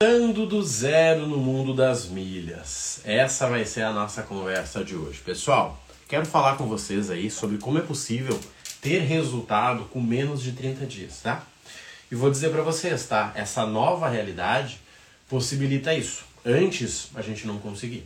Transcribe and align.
Começando 0.00 0.46
do 0.46 0.62
zero 0.62 1.26
no 1.26 1.38
mundo 1.38 1.74
das 1.74 2.06
milhas. 2.06 3.00
Essa 3.02 3.48
vai 3.48 3.64
ser 3.64 3.82
a 3.82 3.92
nossa 3.92 4.22
conversa 4.22 4.84
de 4.84 4.94
hoje. 4.94 5.18
Pessoal, 5.18 5.76
quero 6.06 6.24
falar 6.24 6.56
com 6.56 6.68
vocês 6.68 7.10
aí 7.10 7.28
sobre 7.28 7.58
como 7.58 7.78
é 7.78 7.80
possível 7.80 8.38
ter 8.80 9.00
resultado 9.00 9.86
com 9.86 10.00
menos 10.00 10.40
de 10.40 10.52
30 10.52 10.86
dias, 10.86 11.20
tá? 11.20 11.44
E 12.12 12.14
vou 12.14 12.30
dizer 12.30 12.50
para 12.50 12.62
vocês, 12.62 13.06
tá? 13.06 13.32
Essa 13.34 13.66
nova 13.66 14.08
realidade 14.08 14.78
possibilita 15.28 15.92
isso. 15.92 16.22
Antes 16.46 17.08
a 17.16 17.20
gente 17.20 17.44
não 17.44 17.58
conseguia, 17.58 18.04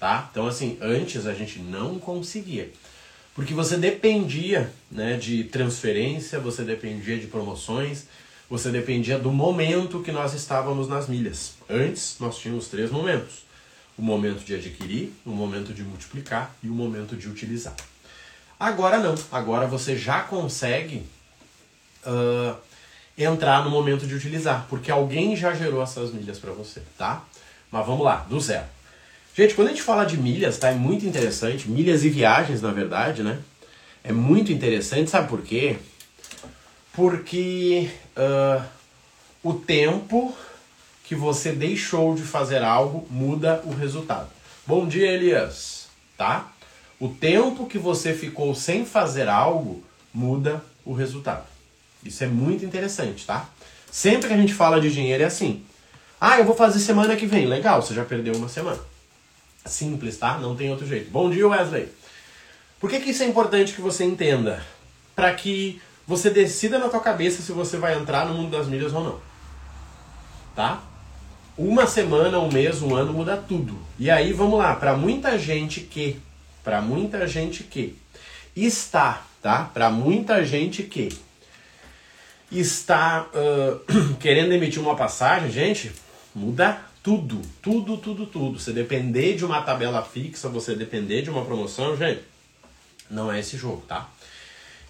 tá? 0.00 0.28
Então 0.32 0.48
assim, 0.48 0.76
antes 0.80 1.24
a 1.24 1.34
gente 1.34 1.60
não 1.60 2.00
conseguia. 2.00 2.68
Porque 3.32 3.54
você 3.54 3.76
dependia, 3.76 4.72
né, 4.90 5.16
de 5.16 5.44
transferência, 5.44 6.40
você 6.40 6.64
dependia 6.64 7.16
de 7.16 7.28
promoções, 7.28 8.06
você 8.48 8.70
dependia 8.70 9.18
do 9.18 9.30
momento 9.30 10.02
que 10.02 10.10
nós 10.10 10.32
estávamos 10.32 10.88
nas 10.88 11.08
milhas. 11.08 11.54
Antes, 11.68 12.16
nós 12.18 12.38
tínhamos 12.38 12.68
três 12.68 12.90
momentos: 12.90 13.44
o 13.96 14.02
momento 14.02 14.44
de 14.44 14.54
adquirir, 14.54 15.12
o 15.24 15.30
momento 15.30 15.74
de 15.74 15.82
multiplicar 15.82 16.54
e 16.62 16.68
o 16.68 16.74
momento 16.74 17.16
de 17.16 17.28
utilizar. 17.28 17.76
Agora 18.58 18.98
não, 18.98 19.14
agora 19.30 19.66
você 19.66 19.96
já 19.96 20.22
consegue 20.22 21.04
uh, 22.04 22.56
entrar 23.16 23.64
no 23.64 23.70
momento 23.70 24.06
de 24.06 24.14
utilizar, 24.14 24.66
porque 24.68 24.90
alguém 24.90 25.36
já 25.36 25.52
gerou 25.54 25.82
essas 25.82 26.12
milhas 26.12 26.38
para 26.38 26.52
você, 26.52 26.82
tá? 26.96 27.24
Mas 27.70 27.86
vamos 27.86 28.04
lá, 28.04 28.26
do 28.28 28.40
zero. 28.40 28.66
Gente, 29.36 29.54
quando 29.54 29.68
a 29.68 29.70
gente 29.70 29.82
fala 29.82 30.04
de 30.04 30.16
milhas, 30.16 30.58
tá? 30.58 30.70
É 30.70 30.74
muito 30.74 31.06
interessante, 31.06 31.68
milhas 31.68 32.04
e 32.04 32.08
viagens, 32.08 32.60
na 32.60 32.72
verdade, 32.72 33.22
né? 33.22 33.38
É 34.02 34.12
muito 34.12 34.50
interessante, 34.50 35.10
sabe 35.10 35.28
por 35.28 35.42
quê? 35.42 35.76
Porque 36.92 37.90
uh, 38.16 38.64
o 39.42 39.54
tempo 39.54 40.34
que 41.04 41.14
você 41.14 41.52
deixou 41.52 42.14
de 42.14 42.22
fazer 42.22 42.62
algo 42.62 43.06
muda 43.10 43.62
o 43.64 43.72
resultado. 43.72 44.28
Bom 44.66 44.86
dia, 44.86 45.10
Elias. 45.10 45.88
Tá? 46.16 46.52
O 47.00 47.08
tempo 47.08 47.66
que 47.66 47.78
você 47.78 48.12
ficou 48.12 48.54
sem 48.54 48.84
fazer 48.84 49.28
algo 49.28 49.82
muda 50.12 50.62
o 50.84 50.92
resultado. 50.92 51.46
Isso 52.04 52.24
é 52.24 52.26
muito 52.26 52.64
interessante, 52.64 53.24
tá? 53.24 53.48
Sempre 53.90 54.28
que 54.28 54.34
a 54.34 54.36
gente 54.36 54.52
fala 54.52 54.80
de 54.80 54.92
dinheiro 54.92 55.22
é 55.22 55.26
assim. 55.26 55.64
Ah, 56.20 56.38
eu 56.38 56.44
vou 56.44 56.54
fazer 56.54 56.80
semana 56.80 57.16
que 57.16 57.26
vem. 57.26 57.46
Legal, 57.46 57.80
você 57.80 57.94
já 57.94 58.04
perdeu 58.04 58.34
uma 58.34 58.48
semana. 58.48 58.80
Simples, 59.64 60.18
tá? 60.18 60.38
Não 60.38 60.56
tem 60.56 60.70
outro 60.70 60.86
jeito. 60.86 61.10
Bom 61.10 61.30
dia, 61.30 61.46
Wesley. 61.46 61.88
Por 62.80 62.90
que, 62.90 63.00
que 63.00 63.10
isso 63.10 63.22
é 63.22 63.26
importante 63.26 63.72
que 63.72 63.80
você 63.80 64.04
entenda? 64.04 64.62
Para 65.14 65.32
que 65.34 65.80
você 66.08 66.30
decida 66.30 66.78
na 66.78 66.88
tua 66.88 67.00
cabeça 67.00 67.42
se 67.42 67.52
você 67.52 67.76
vai 67.76 67.94
entrar 67.94 68.24
no 68.24 68.32
mundo 68.32 68.56
das 68.56 68.66
milhas 68.66 68.94
ou 68.94 69.04
não. 69.04 69.20
Tá? 70.56 70.82
Uma 71.56 71.86
semana, 71.86 72.38
um 72.38 72.50
mês, 72.50 72.80
um 72.80 72.96
ano 72.96 73.12
muda 73.12 73.36
tudo. 73.36 73.78
E 73.98 74.10
aí 74.10 74.32
vamos 74.32 74.58
lá, 74.58 74.74
para 74.74 74.96
muita 74.96 75.38
gente 75.38 75.82
que, 75.82 76.18
para 76.64 76.80
muita 76.80 77.28
gente 77.28 77.62
que 77.62 77.94
está, 78.56 79.22
tá? 79.42 79.64
Para 79.64 79.90
muita 79.90 80.42
gente 80.46 80.82
que 80.82 81.10
está 82.50 83.26
uh, 83.26 84.14
querendo 84.18 84.52
emitir 84.52 84.80
uma 84.80 84.96
passagem, 84.96 85.50
gente, 85.50 85.92
muda 86.34 86.80
tudo, 87.02 87.42
tudo, 87.60 87.98
tudo, 87.98 88.24
tudo. 88.24 88.58
Você 88.58 88.72
depender 88.72 89.34
de 89.36 89.44
uma 89.44 89.60
tabela 89.60 90.02
fixa, 90.02 90.48
você 90.48 90.74
depender 90.74 91.20
de 91.20 91.28
uma 91.28 91.44
promoção, 91.44 91.94
gente, 91.98 92.22
não 93.10 93.30
é 93.30 93.40
esse 93.40 93.58
jogo, 93.58 93.82
tá? 93.86 94.08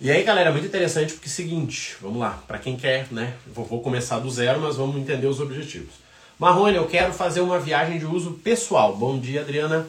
E 0.01 0.13
aí, 0.13 0.23
galera, 0.23 0.53
muito 0.53 0.67
interessante 0.67 1.13
porque 1.13 1.27
é 1.27 1.33
o 1.33 1.33
seguinte, 1.33 1.97
vamos 2.01 2.21
lá, 2.21 2.41
para 2.47 2.57
quem 2.61 2.77
quer, 2.77 3.09
né? 3.11 3.35
Vou, 3.49 3.65
vou, 3.65 3.83
começar 3.83 4.21
do 4.21 4.31
zero, 4.31 4.61
mas 4.61 4.77
vamos 4.77 4.97
entender 4.97 5.27
os 5.27 5.41
objetivos. 5.41 5.95
Marrone, 6.39 6.77
eu 6.77 6.87
quero 6.87 7.13
fazer 7.13 7.41
uma 7.41 7.59
viagem 7.59 7.99
de 7.99 8.07
uso 8.07 8.35
pessoal. 8.35 8.97
Bom 8.97 9.19
dia, 9.19 9.41
Adriana. 9.41 9.89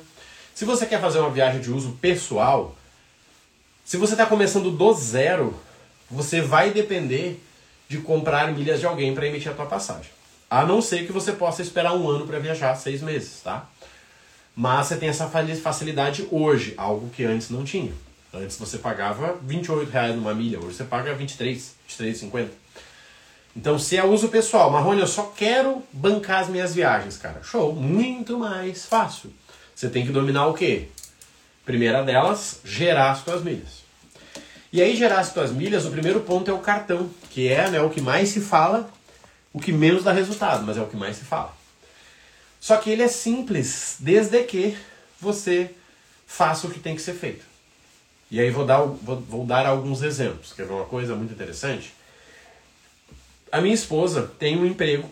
Se 0.56 0.66
você 0.66 0.88
quer 0.88 1.00
fazer 1.00 1.20
uma 1.20 1.30
viagem 1.30 1.62
de 1.62 1.70
uso 1.70 1.92
pessoal, 2.02 2.76
se 3.86 3.98
você 3.98 4.16
está 4.16 4.26
começando 4.26 4.72
do 4.72 4.94
zero, 4.96 5.56
você 6.10 6.42
vai 6.42 6.72
depender 6.72 7.40
de 7.88 8.00
comprar 8.00 8.52
milhas 8.52 8.80
de 8.80 8.88
alguém 8.88 9.14
para 9.14 9.28
emitir 9.28 9.52
a 9.52 9.54
tua 9.54 9.68
passagem. 9.68 10.10
A 10.50 10.66
não 10.66 10.82
ser 10.82 11.06
que 11.06 11.12
você 11.12 11.34
possa 11.34 11.62
esperar 11.62 11.94
um 11.94 12.10
ano 12.10 12.26
para 12.26 12.40
viajar, 12.40 12.74
seis 12.74 13.04
meses, 13.04 13.42
tá? 13.44 13.70
Mas 14.56 14.88
você 14.88 14.98
tem 14.98 15.10
essa 15.10 15.30
facilidade 15.62 16.28
hoje, 16.32 16.74
algo 16.78 17.12
que 17.12 17.24
antes 17.24 17.52
não 17.52 17.64
tinha. 17.64 17.94
Antes 18.34 18.58
você 18.58 18.78
pagava 18.78 19.38
28 19.42 19.90
reais 19.90 20.16
numa 20.16 20.36
milha, 20.36 20.60
hoje 20.60 20.78
você 20.78 20.84
paga 20.84 21.14
23, 21.16 21.76
23,50. 21.90 22.50
Então, 23.56 23.80
se 23.80 23.98
é 23.98 24.06
uso 24.06 24.30
pessoal, 24.30 24.70
Marrone, 24.70 25.02
eu 25.02 25.08
só 25.08 25.34
quero 25.36 25.82
bancar 25.92 26.42
as 26.42 26.48
minhas 26.48 26.74
viagens, 26.74 27.18
cara. 27.18 27.42
Show, 27.44 27.74
muito 27.74 28.38
mais 28.38 28.86
fácil. 28.86 29.34
Você 29.76 29.90
tem 29.90 30.06
que 30.06 30.12
dominar 30.12 30.46
o 30.48 30.54
quê? 30.54 30.88
Primeira 31.66 32.04
delas, 32.04 32.60
gerar 32.64 33.12
as 33.12 33.24
tuas 33.24 33.44
milhas. 33.44 33.80
E 34.72 34.82
aí, 34.82 34.96
gerar 34.96 35.20
as 35.20 35.34
tuas 35.34 35.52
milhas, 35.52 35.86
o 35.86 35.92
primeiro 35.92 36.20
ponto 36.22 36.50
é 36.50 36.54
o 36.54 36.60
cartão, 36.60 37.10
que 37.32 37.48
é 37.48 37.70
né, 37.72 37.82
o 37.82 37.90
que 37.90 38.00
mais 38.00 38.30
se 38.30 38.40
fala, 38.40 38.88
o 39.52 39.60
que 39.60 39.72
menos 39.72 40.04
dá 40.04 40.14
resultado, 40.14 40.64
mas 40.64 40.78
é 40.78 40.82
o 40.82 40.88
que 40.88 40.96
mais 40.96 41.18
se 41.18 41.26
fala. 41.26 41.58
Só 42.60 42.78
que 42.78 42.92
ele 42.92 43.02
é 43.02 43.08
simples, 43.08 43.96
desde 44.00 44.44
que 44.44 44.78
você 45.20 45.72
faça 46.28 46.68
o 46.68 46.70
que 46.70 46.80
tem 46.80 46.96
que 46.96 47.02
ser 47.02 47.14
feito. 47.14 47.49
E 48.32 48.40
aí 48.40 48.52
vou 48.52 48.66
dar, 48.66 48.82
vou, 48.82 49.22
vou 49.22 49.46
dar 49.46 49.66
alguns 49.66 50.02
exemplos. 50.02 50.54
Quer 50.54 50.66
ver 50.66 50.74
uma 50.74 50.86
coisa 50.86 51.16
muito 51.16 51.34
interessante? 51.34 51.94
A 53.52 53.60
minha 53.60 53.74
esposa 53.74 54.32
tem 54.38 54.58
um 54.58 54.66
emprego 54.66 55.10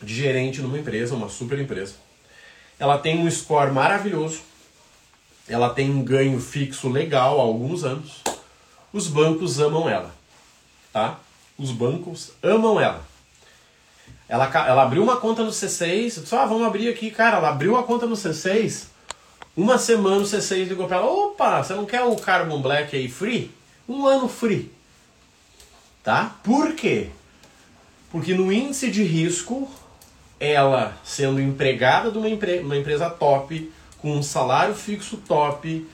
de 0.00 0.14
gerente 0.14 0.60
numa 0.60 0.78
empresa, 0.78 1.14
uma 1.14 1.28
super 1.28 1.58
empresa. 1.58 1.94
Ela 2.78 2.98
tem 2.98 3.18
um 3.18 3.30
score 3.30 3.70
maravilhoso. 3.70 4.40
Ela 5.46 5.70
tem 5.70 5.90
um 5.90 6.02
ganho 6.02 6.40
fixo 6.40 6.88
legal 6.88 7.38
há 7.38 7.42
alguns 7.42 7.84
anos. 7.84 8.22
Os 8.92 9.06
bancos 9.06 9.60
amam 9.60 9.88
ela, 9.88 10.14
tá? 10.92 11.18
Os 11.58 11.70
bancos 11.70 12.32
amam 12.42 12.80
ela. 12.80 13.04
Ela, 14.28 14.46
ela 14.66 14.82
abriu 14.82 15.02
uma 15.02 15.18
conta 15.18 15.42
no 15.42 15.50
C6, 15.50 16.16
eu 16.16 16.22
disse, 16.22 16.34
ah, 16.34 16.46
vamos 16.46 16.66
abrir 16.66 16.88
aqui, 16.88 17.10
cara. 17.10 17.36
Ela 17.36 17.50
abriu 17.50 17.76
a 17.76 17.82
conta 17.82 18.06
no 18.06 18.16
C6, 18.16 18.86
uma 19.56 19.78
semana 19.78 20.18
o 20.18 20.24
C6 20.24 20.68
ligou 20.68 20.86
para 20.86 20.98
ela: 20.98 21.06
opa, 21.06 21.62
você 21.62 21.74
não 21.74 21.84
quer 21.84 22.02
o 22.02 22.16
Carbon 22.16 22.60
Black 22.62 22.96
aí 22.96 23.08
free? 23.08 23.50
Um 23.88 24.06
ano 24.06 24.28
free. 24.28 24.70
Tá? 26.02 26.36
Por 26.42 26.74
quê? 26.74 27.10
Porque 28.10 28.34
no 28.34 28.52
índice 28.52 28.90
de 28.90 29.02
risco, 29.02 29.70
ela 30.40 30.96
sendo 31.04 31.40
empregada 31.40 32.10
de 32.10 32.18
uma, 32.18 32.28
empre 32.28 32.58
uma 32.60 32.76
empresa 32.76 33.08
top, 33.08 33.72
com 33.98 34.16
um 34.16 34.22
salário 34.22 34.74
fixo 34.74 35.16
top, 35.18 35.86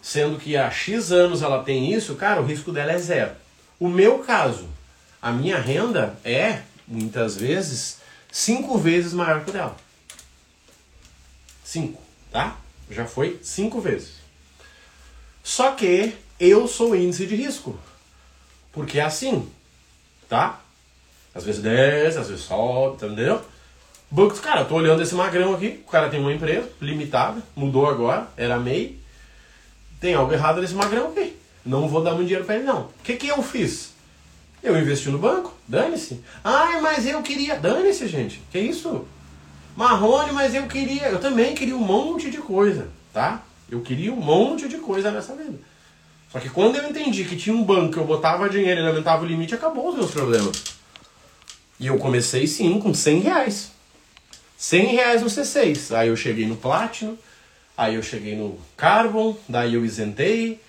sendo 0.00 0.38
que 0.38 0.56
há 0.56 0.70
X 0.70 1.12
anos 1.12 1.42
ela 1.42 1.62
tem 1.62 1.92
isso, 1.92 2.14
cara, 2.14 2.40
o 2.40 2.46
risco 2.46 2.72
dela 2.72 2.92
é 2.92 2.98
zero. 2.98 3.32
O 3.78 3.88
meu 3.88 4.20
caso, 4.20 4.68
a 5.20 5.30
minha 5.30 5.58
renda 5.58 6.18
é, 6.24 6.62
muitas 6.86 7.36
vezes, 7.36 7.98
cinco 8.30 8.78
vezes 8.78 9.12
maior 9.12 9.44
que 9.44 9.50
o 9.50 9.52
dela. 9.52 9.76
Cinco, 11.64 12.00
tá? 12.30 12.56
Já 12.92 13.06
foi 13.06 13.40
cinco 13.42 13.80
vezes. 13.80 14.16
Só 15.42 15.72
que 15.72 16.14
eu 16.38 16.68
sou 16.68 16.94
índice 16.94 17.26
de 17.26 17.34
risco. 17.34 17.78
Porque 18.70 18.98
é 18.98 19.02
assim, 19.02 19.48
tá? 20.28 20.60
Às 21.34 21.44
vezes 21.44 21.62
desce, 21.62 22.18
às 22.18 22.28
vezes 22.28 22.44
sobe, 22.44 22.98
tá 22.98 23.06
entendeu? 23.06 23.40
Bancos, 24.10 24.40
cara, 24.40 24.60
eu 24.60 24.68
tô 24.68 24.74
olhando 24.74 25.02
esse 25.02 25.14
magrão 25.14 25.54
aqui, 25.54 25.80
o 25.86 25.90
cara 25.90 26.10
tem 26.10 26.20
uma 26.20 26.32
empresa 26.32 26.68
limitada, 26.80 27.42
mudou 27.56 27.86
agora, 27.86 28.28
era 28.36 28.58
MEI. 28.58 28.98
Tem 29.98 30.14
algo 30.14 30.32
errado 30.32 30.60
nesse 30.60 30.74
magrão 30.74 31.08
aqui. 31.08 31.36
Não 31.64 31.88
vou 31.88 32.02
dar 32.02 32.10
muito 32.12 32.26
dinheiro 32.26 32.44
pra 32.44 32.56
ele, 32.56 32.64
não. 32.64 32.82
O 32.82 32.90
que, 33.02 33.16
que 33.16 33.28
eu 33.28 33.42
fiz? 33.42 33.92
Eu 34.62 34.78
investi 34.78 35.08
no 35.08 35.18
banco, 35.18 35.54
dane-se. 35.66 36.22
Ai, 36.44 36.80
mas 36.80 37.06
eu 37.06 37.22
queria. 37.22 37.58
Dane-se, 37.58 38.06
gente. 38.06 38.42
Que 38.50 38.58
isso? 38.58 39.06
Marrone, 39.76 40.32
mas 40.32 40.54
eu 40.54 40.66
queria, 40.66 41.08
eu 41.08 41.20
também 41.20 41.54
queria 41.54 41.76
um 41.76 41.80
monte 41.80 42.30
de 42.30 42.38
coisa, 42.38 42.88
tá? 43.12 43.42
Eu 43.70 43.80
queria 43.80 44.12
um 44.12 44.16
monte 44.16 44.68
de 44.68 44.78
coisa 44.78 45.10
nessa 45.10 45.34
vida. 45.34 45.58
Só 46.30 46.38
que 46.38 46.48
quando 46.48 46.76
eu 46.76 46.88
entendi 46.88 47.24
que 47.24 47.36
tinha 47.36 47.54
um 47.54 47.62
banco, 47.62 47.98
eu 47.98 48.04
botava 48.04 48.48
dinheiro 48.48 48.80
e 48.80 48.86
aumentava 48.86 49.22
o 49.22 49.26
limite, 49.26 49.54
acabou 49.54 49.88
os 49.88 49.96
meus 49.96 50.10
problemas. 50.10 50.62
E 51.78 51.86
eu 51.86 51.98
comecei 51.98 52.46
sim 52.46 52.78
com 52.78 52.94
100 52.94 53.20
reais. 53.20 53.72
100 54.56 54.86
reais 54.86 55.22
no 55.22 55.28
C6. 55.28 55.94
Aí 55.94 56.08
eu 56.08 56.16
cheguei 56.16 56.46
no 56.46 56.56
Platinum, 56.56 57.16
aí 57.76 57.96
eu 57.96 58.02
cheguei 58.02 58.36
no 58.36 58.58
Carbon, 58.76 59.36
daí 59.48 59.74
eu 59.74 59.84
isentei 59.84 60.60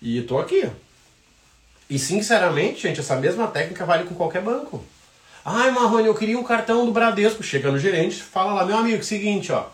e 0.00 0.22
tô 0.22 0.38
aqui. 0.38 0.68
E 1.90 1.98
sinceramente, 1.98 2.82
gente, 2.82 3.00
essa 3.00 3.16
mesma 3.16 3.46
técnica 3.46 3.84
vale 3.84 4.04
com 4.04 4.14
qualquer 4.14 4.42
banco. 4.42 4.82
Ai, 5.44 5.72
Marrone, 5.72 6.06
eu 6.06 6.14
queria 6.14 6.38
um 6.38 6.44
cartão 6.44 6.86
do 6.86 6.92
Bradesco. 6.92 7.42
Chega 7.42 7.70
no 7.70 7.78
gerente, 7.78 8.22
fala 8.22 8.52
lá, 8.52 8.64
meu 8.64 8.76
amigo, 8.76 9.02
seguinte, 9.02 9.50
ó. 9.50 9.66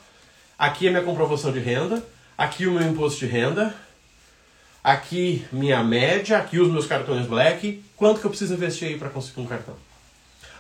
Aqui 0.59 0.87
é 0.87 0.91
minha 0.91 1.03
comprovação 1.03 1.53
de 1.53 1.59
renda, 1.59 2.03
aqui 2.37 2.67
o 2.67 2.73
meu 2.73 2.89
imposto 2.89 3.21
de 3.21 3.27
renda, 3.27 3.75
aqui 4.83 5.47
minha 5.53 5.85
média, 5.85 6.39
aqui 6.39 6.59
os 6.59 6.71
meus 6.71 6.87
cartões 6.87 7.27
black. 7.27 7.85
Quanto 7.97 8.21
que 8.21 8.27
eu 8.27 8.31
preciso 8.31 8.55
investir 8.55 8.89
aí 8.89 8.99
para 8.99 9.11
conseguir 9.11 9.41
um 9.41 9.47
cartão? 9.47 9.75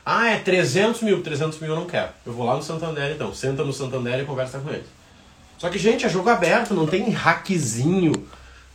Ah, 0.05 0.31
é 0.31 0.39
300 0.39 1.03
mil. 1.03 1.23
300 1.23 1.59
mil 1.59 1.71
eu 1.71 1.77
não 1.77 1.87
quero. 1.87 2.11
Eu 2.25 2.33
vou 2.33 2.47
lá 2.47 2.55
no 2.55 2.63
Santander 2.63 3.11
então. 3.11 3.35
Senta 3.35 3.65
no 3.65 3.73
Santander 3.73 4.21
e 4.21 4.25
conversa 4.25 4.59
com 4.59 4.71
eles. 4.71 4.87
Só 5.57 5.69
que, 5.71 5.79
gente, 5.79 6.05
é 6.05 6.09
jogo 6.09 6.29
aberto, 6.29 6.73
não 6.73 6.87
tem 6.87 7.11
hackzinho, 7.11 8.13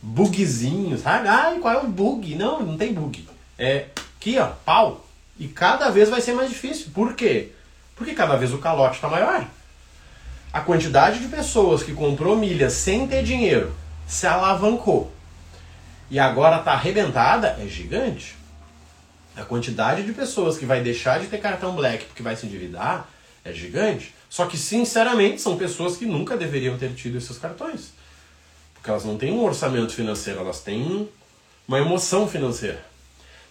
bugzinho, 0.02 0.98
sabe? 0.98 1.28
Ai, 1.28 1.58
qual 1.58 1.74
é 1.74 1.78
o 1.78 1.86
bug? 1.86 2.34
Não, 2.34 2.60
não 2.60 2.76
tem 2.76 2.92
bug. 2.92 3.26
É 3.58 3.86
aqui, 4.16 4.38
ó, 4.38 4.48
pau. 4.64 5.03
E 5.38 5.48
cada 5.48 5.90
vez 5.90 6.08
vai 6.08 6.20
ser 6.20 6.32
mais 6.32 6.48
difícil. 6.48 6.88
Por 6.94 7.14
quê? 7.14 7.50
Porque 7.96 8.14
cada 8.14 8.36
vez 8.36 8.52
o 8.52 8.58
calote 8.58 8.96
está 8.96 9.08
maior. 9.08 9.46
A 10.52 10.60
quantidade 10.60 11.18
de 11.18 11.28
pessoas 11.28 11.82
que 11.82 11.92
comprou 11.92 12.36
milhas 12.36 12.74
sem 12.74 13.08
ter 13.08 13.24
dinheiro 13.24 13.74
se 14.06 14.26
alavancou 14.26 15.12
e 16.10 16.18
agora 16.18 16.58
está 16.58 16.72
arrebentada 16.72 17.56
é 17.60 17.66
gigante. 17.66 18.36
A 19.36 19.42
quantidade 19.42 20.04
de 20.04 20.12
pessoas 20.12 20.56
que 20.56 20.64
vai 20.64 20.80
deixar 20.80 21.18
de 21.18 21.26
ter 21.26 21.38
cartão 21.38 21.74
black 21.74 22.04
porque 22.04 22.22
vai 22.22 22.36
se 22.36 22.46
endividar 22.46 23.08
é 23.44 23.52
gigante. 23.52 24.14
Só 24.30 24.46
que, 24.46 24.56
sinceramente, 24.56 25.40
são 25.40 25.56
pessoas 25.56 25.96
que 25.96 26.06
nunca 26.06 26.36
deveriam 26.36 26.78
ter 26.78 26.94
tido 26.94 27.18
esses 27.18 27.36
cartões. 27.36 27.92
Porque 28.74 28.90
elas 28.90 29.04
não 29.04 29.16
têm 29.16 29.32
um 29.32 29.42
orçamento 29.42 29.92
financeiro, 29.92 30.40
elas 30.40 30.60
têm 30.60 31.08
uma 31.66 31.78
emoção 31.78 32.28
financeira. 32.28 32.84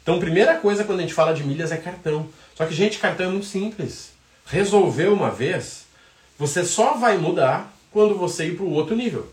Então, 0.03 0.19
primeira 0.19 0.57
coisa 0.57 0.83
quando 0.83 0.99
a 0.99 1.01
gente 1.01 1.13
fala 1.13 1.33
de 1.33 1.43
milhas 1.43 1.71
é 1.71 1.77
cartão. 1.77 2.27
Só 2.53 2.65
que, 2.65 2.75
gente, 2.75 2.99
cartão 2.99 3.27
é 3.27 3.29
muito 3.29 3.45
simples. 3.45 4.11
Resolveu 4.45 5.13
uma 5.13 5.31
vez, 5.31 5.85
você 6.37 6.65
só 6.65 6.95
vai 6.95 7.17
mudar 7.17 7.73
quando 7.89 8.15
você 8.15 8.47
ir 8.47 8.57
para 8.57 8.65
o 8.65 8.71
outro 8.71 8.95
nível. 8.95 9.27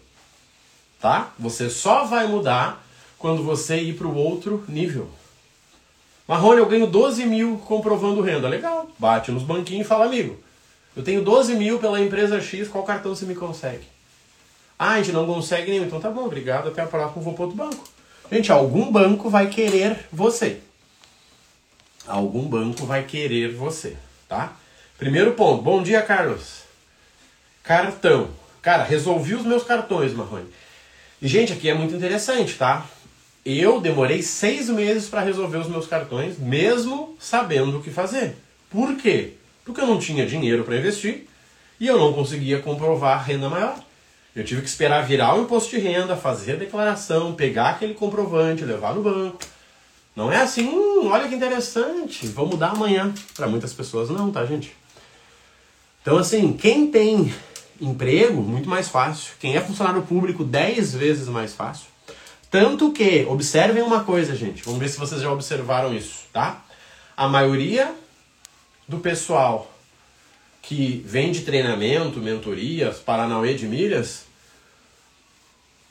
Tá? 1.01 1.33
Você 1.39 1.69
só 1.69 2.05
vai 2.05 2.29
mudar 2.29 2.85
quando 3.19 3.43
você 3.43 3.79
ir 3.79 3.95
para 3.95 4.07
o 4.07 4.15
outro 4.15 4.65
nível. 4.69 5.11
Marrone, 6.29 6.61
eu 6.61 6.67
ganho 6.67 6.87
12 6.87 7.27
mil 7.27 7.59
comprovando 7.67 8.21
renda. 8.21 8.49
Legal. 8.49 8.89
Bate 8.97 9.33
nos 9.33 9.43
banquinhos 9.43 9.85
e 9.85 9.89
fala, 9.89 10.05
amigo, 10.05 10.39
eu 10.95 11.03
tenho 11.03 11.25
12 11.25 11.57
mil 11.57 11.81
pela 11.81 12.01
empresa 12.01 12.41
X, 12.41 12.69
qual 12.69 12.85
cartão 12.85 13.15
você 13.15 13.27
me 13.27 13.35
consegue? 13.35 13.85
Ah, 14.79 14.93
a 14.93 14.97
gente 14.99 15.13
não 15.13 15.27
consegue 15.27 15.71
nenhum. 15.71 15.85
Então 15.85 16.01
tá 16.01 16.09
bom, 16.09 16.27
obrigado, 16.27 16.69
até 16.69 16.83
a 16.83 16.87
próxima, 16.87 17.23
vou 17.23 17.35
para 17.35 17.45
outro 17.45 17.57
banco. 17.57 17.85
Gente, 18.31 18.53
algum 18.53 18.93
banco 18.93 19.29
vai 19.29 19.49
querer 19.49 20.07
você. 20.13 20.61
Algum 22.07 22.43
banco 22.43 22.87
vai 22.87 23.03
querer 23.03 23.53
você, 23.53 23.97
tá? 24.29 24.57
Primeiro 24.97 25.33
ponto. 25.33 25.63
Bom 25.63 25.83
dia, 25.83 26.01
Carlos. 26.01 26.61
Cartão. 27.65 28.31
Cara, 28.63 28.85
resolvi 28.85 29.35
os 29.35 29.45
meus 29.45 29.65
cartões, 29.65 30.13
Marrone. 30.13 30.47
E, 31.21 31.27
gente, 31.27 31.53
aqui 31.53 31.69
é 31.69 31.75
muito 31.75 31.95
interessante, 31.95 32.55
tá? 32.55 32.87
Eu 33.45 33.81
demorei 33.81 34.23
seis 34.23 34.69
meses 34.69 35.09
para 35.09 35.23
resolver 35.23 35.59
os 35.59 35.69
meus 35.69 35.89
cartões, 35.89 36.39
mesmo 36.39 37.17
sabendo 37.19 37.79
o 37.79 37.83
que 37.83 37.91
fazer. 37.91 38.37
Por 38.71 38.97
quê? 38.97 39.33
Porque 39.65 39.81
eu 39.81 39.87
não 39.87 39.99
tinha 39.99 40.25
dinheiro 40.25 40.63
para 40.63 40.77
investir 40.77 41.27
e 41.81 41.87
eu 41.87 41.99
não 41.99 42.13
conseguia 42.13 42.61
comprovar 42.61 43.25
renda 43.25 43.49
maior. 43.49 43.83
Eu 44.35 44.45
tive 44.45 44.63
que 44.63 44.69
esperar 44.69 45.05
virar 45.05 45.35
o 45.35 45.43
imposto 45.43 45.71
de 45.71 45.79
renda, 45.79 46.17
fazer 46.17 46.53
a 46.53 46.57
declaração, 46.57 47.35
pegar 47.35 47.71
aquele 47.71 47.95
comprovante, 47.95 48.65
levar 48.65 48.95
no 48.95 49.03
banco. 49.03 49.39
Não 50.15 50.31
é 50.31 50.37
assim, 50.37 50.69
hum, 50.69 51.09
olha 51.09 51.29
que 51.29 51.35
interessante, 51.35 52.27
vou 52.29 52.47
mudar 52.47 52.71
amanhã. 52.71 53.13
Para 53.35 53.49
muitas 53.49 53.73
pessoas 53.73 54.09
não, 54.09 54.31
tá, 54.31 54.45
gente? 54.47 54.77
Então, 56.03 56.17
assim, 56.17 56.53
quem 56.53 56.91
tem 56.91 57.33
emprego, 57.81 58.41
muito 58.41 58.69
mais 58.69 58.89
fácil. 58.89 59.35
Quem 59.41 59.57
é 59.57 59.61
funcionário 59.61 60.03
público, 60.03 60.45
10 60.45 60.95
vezes 60.95 61.29
mais 61.29 61.55
fácil. 61.55 61.87
Tanto 62.51 62.93
que, 62.93 63.25
observem 63.29 63.83
uma 63.83 64.05
coisa, 64.05 64.35
gente. 64.35 64.63
Vamos 64.63 64.81
ver 64.81 64.89
se 64.89 64.99
vocês 64.99 65.21
já 65.21 65.31
observaram 65.31 65.95
isso, 65.95 66.25
tá? 66.33 66.63
A 67.17 67.29
maioria 67.29 67.95
do 68.87 68.99
pessoal 68.99 69.71
que 70.63 71.05
vende 71.07 71.41
treinamento, 71.43 72.21
mentorias, 72.21 72.99
Paranauê 72.99 73.55
de 73.55 73.67
milhas, 73.67 74.25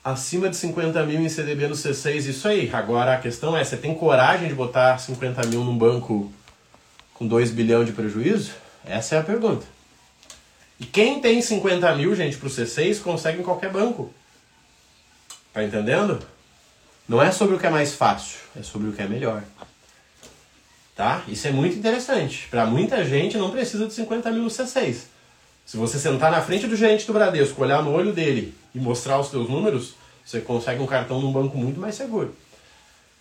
acima 0.04 0.50
de 0.50 0.56
50 0.56 1.06
mil 1.06 1.20
em 1.20 1.30
CDB 1.30 1.68
no 1.68 1.76
C6, 1.76 2.28
isso 2.28 2.48
aí. 2.48 2.70
Agora 2.74 3.16
a 3.16 3.18
questão 3.18 3.56
é, 3.56 3.64
você 3.64 3.78
tem 3.78 3.94
coragem 3.94 4.48
de 4.48 4.54
botar 4.54 4.98
50 4.98 5.48
mil 5.48 5.64
num 5.64 5.78
banco 5.78 6.32
com 7.14 7.28
2 7.28 7.52
bilhões 7.52 7.88
de 7.88 7.94
prejuízo? 7.94 8.52
Essa 8.86 9.16
é 9.16 9.20
a 9.20 9.24
pergunta. 9.24 9.66
E 10.80 10.86
quem 10.86 11.20
tem 11.20 11.42
50 11.42 11.94
mil, 11.96 12.16
gente, 12.16 12.38
pro 12.38 12.50
C6, 12.50 13.02
consegue 13.02 13.42
em 13.42 13.44
qualquer 13.44 13.72
banco. 13.72 14.14
Tá 15.54 15.64
entendendo? 15.64 16.20
Não 17.08 17.22
é 17.22 17.32
sobre 17.32 17.56
o 17.56 17.60
que 17.60 17.68
é 17.68 17.70
mais 17.70 17.94
fácil, 17.94 18.40
é 18.56 18.64
sobre 18.64 18.88
o 18.88 18.94
que 18.94 19.02
é 19.02 19.08
melhor. 19.08 19.44
Tá? 21.00 21.24
Isso 21.30 21.48
é 21.48 21.52
muito 21.54 21.78
interessante. 21.78 22.46
Para 22.52 22.66
muita 22.66 23.06
gente 23.06 23.38
não 23.38 23.52
precisa 23.52 23.88
de 23.88 23.94
50 23.94 24.32
mil 24.32 24.44
no 24.44 24.50
C6. 24.50 25.04
Se 25.66 25.78
você 25.78 25.98
sentar 25.98 26.30
na 26.30 26.42
frente 26.42 26.68
do 26.68 26.76
gerente 26.76 27.08
do 27.08 27.14
Bradesco, 27.14 27.62
olhar 27.62 27.82
no 27.82 27.94
olho 27.94 28.12
dele 28.12 28.54
e 28.76 28.80
mostrar 28.80 29.18
os 29.18 29.30
seus 29.30 29.48
números, 29.48 29.94
você 30.26 30.42
consegue 30.42 30.82
um 30.82 30.86
cartão 30.86 31.22
num 31.22 31.32
banco 31.32 31.58
muito 31.58 31.80
mais 31.80 31.96
seguro. 31.96 32.36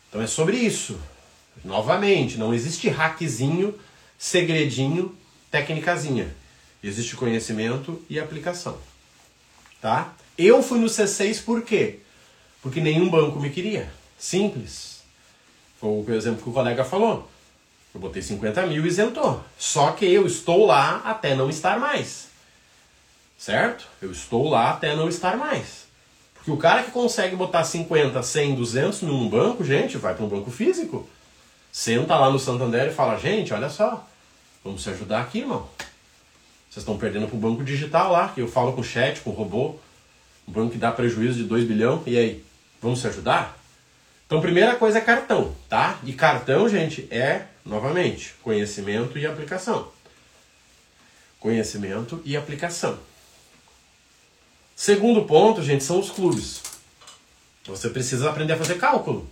Então 0.08 0.20
é 0.20 0.26
sobre 0.26 0.56
isso. 0.56 0.98
Novamente, 1.64 2.36
não 2.36 2.52
existe 2.52 2.88
hackzinho, 2.88 3.72
segredinho, 4.18 5.16
técnicazinha. 5.48 6.34
Existe 6.82 7.14
conhecimento 7.14 8.02
e 8.10 8.18
aplicação. 8.18 8.76
Tá? 9.80 10.14
Eu 10.36 10.64
fui 10.64 10.80
no 10.80 10.86
C6 10.86 11.44
por 11.44 11.62
quê? 11.62 12.00
Porque 12.60 12.80
nenhum 12.80 13.08
banco 13.08 13.38
me 13.38 13.50
queria. 13.50 13.88
Simples. 14.18 15.04
Foi 15.78 15.90
o 15.90 16.12
exemplo 16.12 16.42
que 16.42 16.50
o 16.50 16.52
colega 16.52 16.84
falou. 16.84 17.30
Eu 17.94 18.00
botei 18.00 18.22
50 18.22 18.66
mil 18.66 18.84
e 18.84 18.88
isentou. 18.88 19.42
Só 19.58 19.92
que 19.92 20.04
eu 20.06 20.26
estou 20.26 20.66
lá 20.66 21.02
até 21.04 21.34
não 21.34 21.48
estar 21.48 21.78
mais. 21.78 22.28
Certo? 23.38 23.86
Eu 24.02 24.10
estou 24.10 24.48
lá 24.48 24.72
até 24.72 24.94
não 24.94 25.08
estar 25.08 25.36
mais. 25.36 25.86
Porque 26.34 26.50
o 26.50 26.56
cara 26.56 26.82
que 26.82 26.90
consegue 26.90 27.36
botar 27.36 27.64
50, 27.64 28.22
100, 28.22 28.54
200 28.54 29.02
num 29.02 29.28
banco, 29.28 29.64
gente, 29.64 29.96
vai 29.96 30.14
para 30.14 30.24
um 30.24 30.28
banco 30.28 30.50
físico. 30.50 31.08
Senta 31.72 32.16
lá 32.16 32.30
no 32.30 32.38
Santander 32.38 32.88
e 32.88 32.94
fala: 32.94 33.18
gente, 33.18 33.52
olha 33.52 33.68
só, 33.68 34.06
vamos 34.64 34.82
se 34.82 34.90
ajudar 34.90 35.20
aqui, 35.20 35.40
irmão. 35.40 35.68
Vocês 36.70 36.82
estão 36.82 36.98
perdendo 36.98 37.26
para 37.26 37.36
o 37.36 37.40
banco 37.40 37.64
digital 37.64 38.12
lá, 38.12 38.28
que 38.28 38.40
eu 38.40 38.48
falo 38.48 38.72
com 38.72 38.80
o 38.80 38.84
chat, 38.84 39.20
com 39.20 39.30
o 39.30 39.34
robô. 39.34 39.76
Um 40.46 40.52
banco 40.52 40.72
que 40.72 40.78
dá 40.78 40.92
prejuízo 40.92 41.38
de 41.38 41.44
2 41.44 41.64
bilhão. 41.64 42.02
E 42.06 42.16
aí? 42.16 42.44
Vamos 42.80 43.00
se 43.00 43.08
ajudar? 43.08 43.58
Então, 44.26 44.40
primeira 44.40 44.76
coisa 44.76 44.98
é 44.98 45.00
cartão, 45.00 45.54
tá? 45.68 45.98
E 46.04 46.12
cartão, 46.12 46.68
gente, 46.68 47.08
é, 47.10 47.44
novamente, 47.68 48.34
conhecimento 48.42 49.18
e 49.18 49.26
aplicação. 49.26 49.88
Conhecimento 51.38 52.20
e 52.24 52.36
aplicação. 52.36 52.98
Segundo 54.74 55.24
ponto, 55.24 55.62
gente, 55.62 55.84
são 55.84 56.00
os 56.00 56.10
clubes. 56.10 56.62
Você 57.66 57.90
precisa 57.90 58.30
aprender 58.30 58.54
a 58.54 58.56
fazer 58.56 58.76
cálculo. 58.76 59.28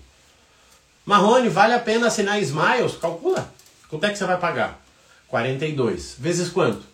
Marrone, 1.04 1.48
vale 1.48 1.72
a 1.72 1.80
pena 1.80 2.08
assinar 2.08 2.40
Smiles? 2.42 2.96
Calcula. 2.96 3.52
Quanto 3.88 4.04
é 4.04 4.10
que 4.10 4.18
você 4.18 4.24
vai 4.24 4.38
pagar? 4.38 4.84
42. 5.28 6.16
Vezes 6.18 6.50
quanto? 6.50 6.84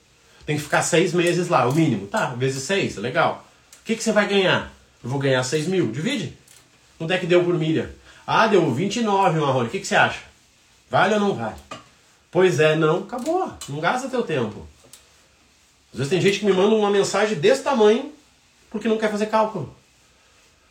Tem 0.46 0.56
que 0.56 0.62
ficar 0.62 0.82
seis 0.82 1.12
meses 1.12 1.48
lá, 1.48 1.68
o 1.68 1.74
mínimo. 1.74 2.06
Tá, 2.06 2.26
vezes 2.34 2.62
seis, 2.62 2.96
legal. 2.96 3.46
O 3.80 3.84
que, 3.84 3.96
que 3.96 4.02
você 4.02 4.12
vai 4.12 4.28
ganhar? 4.28 4.72
Eu 5.02 5.10
vou 5.10 5.18
ganhar 5.18 5.42
6 5.42 5.66
mil. 5.66 5.90
Divide. 5.90 6.38
Quanto 6.96 7.12
é 7.12 7.18
que 7.18 7.26
deu 7.26 7.42
por 7.42 7.58
milha? 7.58 7.92
Ah, 8.24 8.46
deu 8.46 8.72
29, 8.72 9.40
Marrone. 9.40 9.66
O 9.66 9.70
que, 9.70 9.80
que 9.80 9.86
você 9.86 9.96
acha? 9.96 10.31
Vale 10.92 11.14
ou 11.14 11.20
não 11.20 11.34
vale? 11.34 11.56
Pois 12.30 12.60
é, 12.60 12.76
não. 12.76 12.98
Acabou. 12.98 13.50
Não 13.66 13.80
gasta 13.80 14.10
teu 14.10 14.22
tempo. 14.22 14.68
Às 15.90 16.00
vezes 16.00 16.10
tem 16.10 16.20
gente 16.20 16.38
que 16.38 16.44
me 16.44 16.52
manda 16.52 16.74
uma 16.74 16.90
mensagem 16.90 17.38
desse 17.38 17.62
tamanho 17.62 18.12
porque 18.70 18.88
não 18.88 18.98
quer 18.98 19.10
fazer 19.10 19.24
cálculo. 19.26 19.74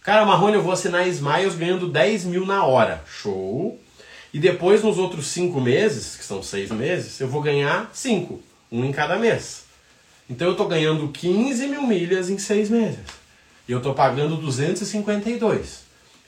Cara, 0.03 0.23
Marrone, 0.23 0.57
eu 0.57 0.61
vou 0.61 0.73
assinar 0.73 1.07
Smiles 1.07 1.55
ganhando 1.55 1.87
10 1.87 2.25
mil 2.25 2.45
na 2.45 2.63
hora. 2.63 3.03
Show. 3.07 3.79
E 4.31 4.37
depois, 4.37 4.83
nos 4.83 4.99
outros 4.99 5.25
5 5.25 5.59
meses, 5.59 6.15
que 6.15 6.23
são 6.23 6.43
6 6.43 6.69
meses, 6.69 7.19
eu 7.19 7.27
vou 7.27 7.41
ganhar 7.41 7.89
5. 7.91 8.39
Um 8.71 8.85
em 8.85 8.91
cada 8.91 9.17
mês. 9.17 9.63
Então 10.29 10.49
eu 10.49 10.51
estou 10.51 10.67
ganhando 10.67 11.07
15 11.07 11.65
mil 11.65 11.87
milhas 11.87 12.29
em 12.29 12.37
6 12.37 12.69
meses. 12.69 12.99
E 13.67 13.71
eu 13.71 13.79
estou 13.79 13.95
pagando 13.95 14.37
252. 14.37 15.81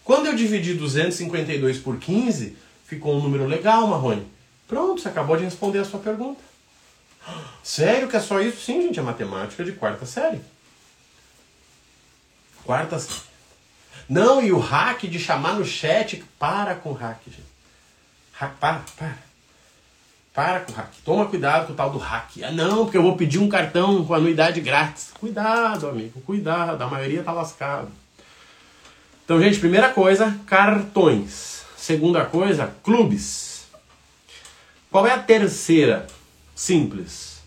Quando 0.03 0.25
eu 0.25 0.35
dividi 0.35 0.73
252 0.73 1.77
por 1.77 1.97
15, 1.97 2.62
ficou 2.93 3.15
um 3.15 3.21
número 3.21 3.45
legal, 3.45 3.88
Marrone. 3.88 4.27
Pronto, 4.67 5.01
você 5.01 5.07
acabou 5.07 5.38
de 5.38 5.43
responder 5.43 5.79
a 5.79 5.85
sua 5.85 6.00
pergunta. 6.00 6.41
Sério 7.63 8.07
que 8.07 8.15
é 8.15 8.19
só 8.19 8.39
isso? 8.39 8.62
Sim, 8.62 8.81
gente, 8.81 9.00
é 9.00 9.03
matemática 9.03 9.63
de 9.63 9.71
quarta 9.71 10.05
série. 10.05 10.41
Quarta 12.63 13.00
série. 13.00 13.21
Não, 14.09 14.41
e 14.41 14.51
o 14.51 14.59
hack 14.59 15.03
de 15.03 15.19
chamar 15.19 15.53
no 15.53 15.65
chat, 15.65 16.23
para 16.38 16.75
com 16.75 16.89
o 16.89 16.93
hack, 16.93 17.19
gente. 17.25 17.43
Hack, 18.33 18.55
para, 18.59 18.81
para. 18.97 19.17
Para 20.33 20.59
com 20.62 20.71
o 20.71 20.75
hack. 20.75 20.91
Toma 21.05 21.25
cuidado 21.27 21.67
com 21.67 21.73
o 21.73 21.75
tal 21.75 21.89
do 21.89 21.97
hack. 21.97 22.43
Ah, 22.43 22.51
não, 22.51 22.83
porque 22.83 22.97
eu 22.97 23.03
vou 23.03 23.15
pedir 23.15 23.39
um 23.39 23.47
cartão 23.47 24.03
com 24.03 24.13
anuidade 24.13 24.59
grátis. 24.59 25.12
Cuidado, 25.19 25.88
amigo, 25.88 26.19
cuidado. 26.21 26.81
A 26.81 26.88
maioria 26.88 27.23
tá 27.23 27.31
lascado. 27.31 27.89
Então, 29.23 29.41
gente, 29.41 29.59
primeira 29.59 29.89
coisa, 29.89 30.38
cartões. 30.45 31.62
Segunda 31.84 32.24
coisa, 32.24 32.74
clubes. 32.82 33.66
Qual 34.90 35.06
é 35.06 35.12
a 35.12 35.20
terceira? 35.20 36.08
Simples. 36.56 37.42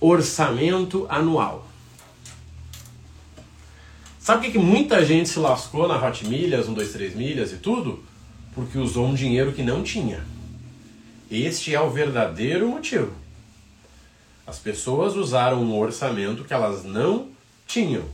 Orçamento 0.00 1.06
anual. 1.06 1.68
Sabe 4.18 4.38
o 4.38 4.42
que, 4.44 4.52
que 4.52 4.58
muita 4.58 5.04
gente 5.04 5.28
se 5.28 5.38
lascou 5.38 5.86
na 5.86 6.02
Hot 6.02 6.26
Milhas, 6.26 6.66
1, 6.66 6.72
2, 6.72 6.92
3 6.92 7.14
milhas 7.14 7.52
e 7.52 7.58
tudo? 7.58 8.02
Porque 8.54 8.78
usou 8.78 9.06
um 9.06 9.14
dinheiro 9.14 9.52
que 9.52 9.62
não 9.62 9.82
tinha. 9.82 10.24
Este 11.30 11.74
é 11.74 11.80
o 11.82 11.90
verdadeiro 11.90 12.66
motivo. 12.66 13.12
As 14.46 14.58
pessoas 14.58 15.14
usaram 15.14 15.62
um 15.62 15.78
orçamento 15.78 16.42
que 16.44 16.54
elas 16.54 16.84
não 16.84 17.28
tinham. 17.66 18.06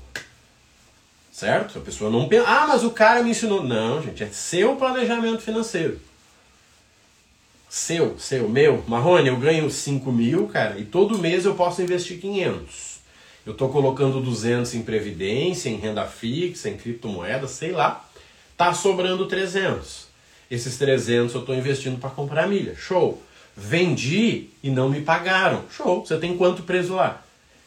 Certo? 1.38 1.78
A 1.78 1.80
pessoa 1.80 2.10
não 2.10 2.26
pensa, 2.26 2.48
ah, 2.48 2.66
mas 2.66 2.82
o 2.82 2.90
cara 2.90 3.22
me 3.22 3.30
ensinou. 3.30 3.62
Não, 3.62 4.02
gente, 4.02 4.24
é 4.24 4.26
seu 4.26 4.74
planejamento 4.74 5.40
financeiro. 5.40 6.00
Seu, 7.68 8.18
seu, 8.18 8.48
meu. 8.48 8.82
Marrone, 8.88 9.28
eu 9.28 9.36
ganho 9.36 9.70
5 9.70 10.10
mil, 10.10 10.48
cara, 10.48 10.76
e 10.80 10.84
todo 10.84 11.16
mês 11.16 11.44
eu 11.44 11.54
posso 11.54 11.80
investir 11.80 12.20
500. 12.20 12.98
Eu 13.46 13.52
estou 13.52 13.68
colocando 13.68 14.20
200 14.20 14.74
em 14.74 14.82
previdência, 14.82 15.68
em 15.68 15.76
renda 15.76 16.04
fixa, 16.06 16.68
em 16.68 16.76
criptomoeda, 16.76 17.46
sei 17.46 17.70
lá. 17.70 18.04
Tá 18.56 18.74
sobrando 18.74 19.26
300. 19.26 20.08
Esses 20.50 20.76
300 20.76 21.32
eu 21.36 21.42
estou 21.42 21.54
investindo 21.54 22.00
para 22.00 22.10
comprar 22.10 22.48
milha. 22.48 22.74
Show. 22.74 23.22
Vendi 23.56 24.48
e 24.60 24.70
não 24.70 24.88
me 24.88 25.02
pagaram. 25.02 25.62
Show. 25.70 26.04
Você 26.04 26.18
tem 26.18 26.36
quanto 26.36 26.64
preso 26.64 26.96
lá? 26.96 27.22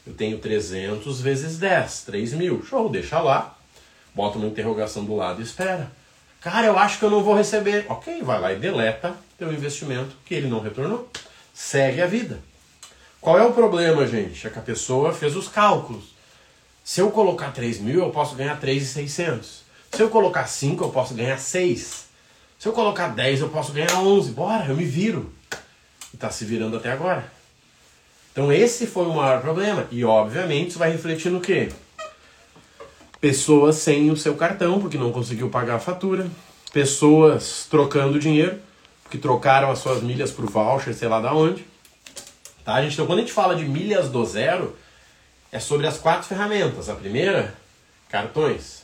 Eu 0.06 0.14
tenho 0.14 0.40
300 0.40 1.22
vezes 1.22 1.58
10, 1.58 2.02
3 2.02 2.34
mil. 2.34 2.66
Show, 2.66 2.90
deixa 2.90 3.18
lá. 3.22 3.60
Bota 4.14 4.38
uma 4.38 4.48
interrogação 4.48 5.06
do 5.06 5.16
lado 5.16 5.42
e 5.42 5.44
espera. 5.44 5.92
Cara, 6.42 6.68
eu 6.68 6.78
acho 6.78 7.00
que 7.00 7.06
eu 7.06 7.10
não 7.10 7.24
vou 7.24 7.36
receber. 7.36 7.86
Ok, 7.88 8.22
vai 8.24 8.40
lá 8.40 8.52
e 8.52 8.56
deleta 8.58 9.16
teu 9.38 9.54
investimento 9.54 10.16
que 10.26 10.34
ele 10.34 10.48
não 10.48 10.60
retornou. 10.60 11.10
Segue 11.54 12.02
a 12.02 12.08
vida. 12.08 12.40
Qual 13.20 13.38
é 13.38 13.44
o 13.44 13.54
problema, 13.54 14.08
gente? 14.08 14.48
É 14.48 14.50
que 14.50 14.58
a 14.58 14.64
pessoa 14.64 15.14
fez 15.14 15.36
os 15.36 15.48
cálculos. 15.48 16.06
Se 16.84 17.00
eu 17.00 17.12
colocar 17.12 17.52
3 17.52 17.80
mil, 17.80 18.00
eu 18.00 18.10
posso 18.10 18.36
ganhar 18.36 18.60
3,600. 18.60 19.62
Se 19.92 20.02
eu 20.02 20.10
colocar 20.10 20.48
5, 20.48 20.84
eu 20.84 20.90
posso 20.90 21.14
ganhar 21.14 21.38
6. 21.38 22.06
Se 22.58 22.68
eu 22.68 22.74
colocar 22.74 23.10
10, 23.10 23.42
eu 23.42 23.50
posso 23.50 23.72
ganhar 23.72 24.00
11. 24.00 24.32
Bora, 24.32 24.66
eu 24.66 24.76
me 24.76 24.86
viro. 24.86 25.32
E 26.12 26.16
está 26.16 26.32
se 26.32 26.44
virando 26.46 26.78
até 26.78 26.92
agora. 26.92 27.32
Então 28.32 28.52
esse 28.52 28.88
foi 28.88 29.06
o 29.06 29.14
maior 29.14 29.42
problema. 29.42 29.88
E 29.92 30.04
obviamente 30.04 30.70
isso 30.70 30.80
vai 30.80 30.92
refletir 30.92 31.32
no 31.32 31.42
quê? 31.42 31.70
Pessoas 33.22 33.76
sem 33.76 34.10
o 34.10 34.18
seu 34.18 34.36
cartão, 34.36 34.82
porque 34.82 34.98
não 34.98 35.12
conseguiu 35.12 35.48
pagar 35.50 35.76
a 35.76 35.80
fatura. 35.80 36.28
Pessoas 36.74 37.68
trocando 37.70 38.20
dinheiro, 38.20 38.60
porque 39.04 39.18
trocaram 39.18 39.70
as 39.70 39.78
suas 39.78 40.02
milhas 40.02 40.32
por 40.32 40.50
voucher, 40.50 40.96
sei 40.96 41.08
lá 41.08 41.22
da 41.22 41.32
onde. 41.32 41.64
Tá, 42.66 42.82
gente? 42.82 42.94
Então 42.94 43.06
quando 43.06 43.20
a 43.20 43.22
gente 43.22 43.32
fala 43.32 43.56
de 43.56 43.64
milhas 43.64 44.10
do 44.10 44.26
zero, 44.26 44.76
é 45.52 45.60
sobre 45.60 45.86
as 45.86 45.98
quatro 46.00 46.28
ferramentas. 46.28 46.90
A 46.90 46.96
primeira, 46.96 47.54
cartões. 48.10 48.82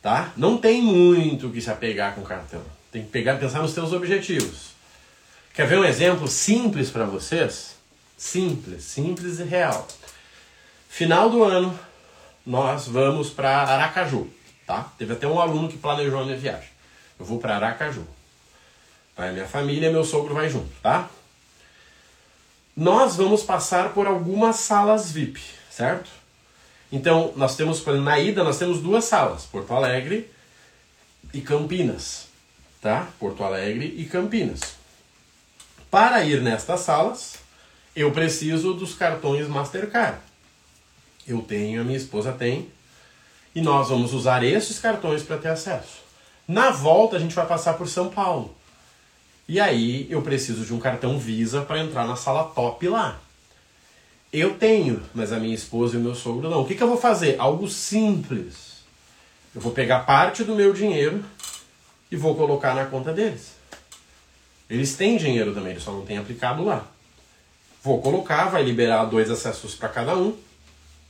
Tá? 0.00 0.32
Não 0.36 0.56
tem 0.56 0.80
muito 0.80 1.50
que 1.50 1.60
se 1.60 1.70
apegar 1.70 2.14
com 2.14 2.22
cartão. 2.22 2.62
Tem 2.90 3.02
que 3.02 3.10
pegar, 3.10 3.36
pensar 3.36 3.60
nos 3.60 3.72
seus 3.72 3.92
objetivos. 3.92 4.72
Quer 5.54 5.66
ver 5.66 5.78
um 5.78 5.84
exemplo 5.84 6.26
simples 6.26 6.88
para 6.88 7.04
vocês? 7.04 7.76
Simples, 8.16 8.84
simples 8.84 9.38
e 9.40 9.44
real. 9.44 9.86
Final 10.88 11.28
do 11.28 11.44
ano, 11.44 11.78
nós 12.44 12.86
vamos 12.86 13.30
para 13.30 13.62
Aracaju, 13.62 14.28
tá? 14.66 14.90
Teve 14.98 15.12
até 15.12 15.26
um 15.26 15.40
aluno 15.40 15.68
que 15.68 15.78
planejou 15.78 16.20
a 16.20 16.24
minha 16.24 16.36
viagem. 16.36 16.68
Eu 17.18 17.24
vou 17.24 17.38
para 17.38 17.56
Aracaju. 17.56 18.06
Vai 19.16 19.32
minha 19.32 19.46
família, 19.46 19.90
meu 19.90 20.04
sogro 20.04 20.34
vai 20.34 20.48
junto, 20.48 20.70
tá? 20.82 21.08
Nós 22.76 23.16
vamos 23.16 23.42
passar 23.42 23.92
por 23.92 24.06
algumas 24.06 24.56
salas 24.56 25.12
VIP, 25.12 25.40
certo? 25.70 26.10
Então, 26.90 27.32
nós 27.36 27.54
temos, 27.56 27.84
na 27.86 28.18
ida, 28.18 28.42
nós 28.42 28.58
temos 28.58 28.80
duas 28.80 29.04
salas, 29.04 29.44
Porto 29.44 29.72
Alegre 29.72 30.30
e 31.32 31.40
Campinas, 31.40 32.28
tá? 32.80 33.08
Porto 33.18 33.44
Alegre 33.44 33.94
e 33.96 34.04
Campinas. 34.06 34.76
Para 35.90 36.24
ir 36.24 36.40
nestas 36.40 36.80
salas, 36.80 37.34
eu 37.94 38.10
preciso 38.10 38.72
dos 38.72 38.94
cartões 38.94 39.46
Mastercard. 39.46 40.18
Eu 41.26 41.42
tenho, 41.42 41.80
a 41.80 41.84
minha 41.84 41.96
esposa 41.96 42.32
tem, 42.32 42.68
e 43.54 43.60
nós 43.60 43.88
vamos 43.88 44.12
usar 44.12 44.42
esses 44.42 44.78
cartões 44.78 45.22
para 45.22 45.38
ter 45.38 45.48
acesso. 45.48 46.02
Na 46.48 46.70
volta, 46.70 47.16
a 47.16 47.18
gente 47.18 47.34
vai 47.34 47.46
passar 47.46 47.74
por 47.74 47.88
São 47.88 48.08
Paulo. 48.08 48.54
E 49.48 49.60
aí 49.60 50.06
eu 50.10 50.22
preciso 50.22 50.64
de 50.64 50.72
um 50.72 50.78
cartão 50.78 51.18
Visa 51.18 51.62
para 51.62 51.80
entrar 51.80 52.06
na 52.06 52.16
sala 52.16 52.44
top 52.44 52.88
lá. 52.88 53.20
Eu 54.32 54.54
tenho, 54.54 55.02
mas 55.12 55.32
a 55.32 55.38
minha 55.38 55.54
esposa 55.54 55.96
e 55.96 55.98
o 55.98 56.02
meu 56.02 56.14
sogro 56.14 56.48
não. 56.48 56.62
O 56.62 56.66
que, 56.66 56.74
que 56.74 56.82
eu 56.82 56.88
vou 56.88 56.96
fazer? 56.96 57.36
Algo 57.38 57.68
simples. 57.68 58.82
Eu 59.54 59.60
vou 59.60 59.72
pegar 59.72 60.00
parte 60.00 60.42
do 60.42 60.54
meu 60.54 60.72
dinheiro 60.72 61.22
e 62.10 62.16
vou 62.16 62.34
colocar 62.34 62.74
na 62.74 62.86
conta 62.86 63.12
deles. 63.12 63.52
Eles 64.70 64.96
têm 64.96 65.18
dinheiro 65.18 65.52
também, 65.52 65.72
eles 65.72 65.82
só 65.82 65.92
não 65.92 66.06
têm 66.06 66.16
aplicado 66.16 66.64
lá. 66.64 66.86
Vou 67.82 68.00
colocar, 68.00 68.46
vai 68.46 68.62
liberar 68.62 69.04
dois 69.04 69.30
acessos 69.30 69.74
para 69.74 69.90
cada 69.90 70.16
um. 70.16 70.34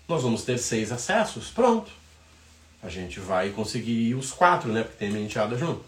Nós 0.08 0.22
vamos 0.22 0.42
ter 0.42 0.58
seis 0.58 0.92
acessos, 0.92 1.48
pronto. 1.48 1.90
A 2.82 2.88
gente 2.88 3.20
vai 3.20 3.50
conseguir 3.50 4.14
os 4.14 4.32
quatro, 4.32 4.72
né? 4.72 4.82
Porque 4.82 4.98
tem 4.98 5.14
a 5.14 5.20
enteada 5.20 5.56
junto. 5.56 5.82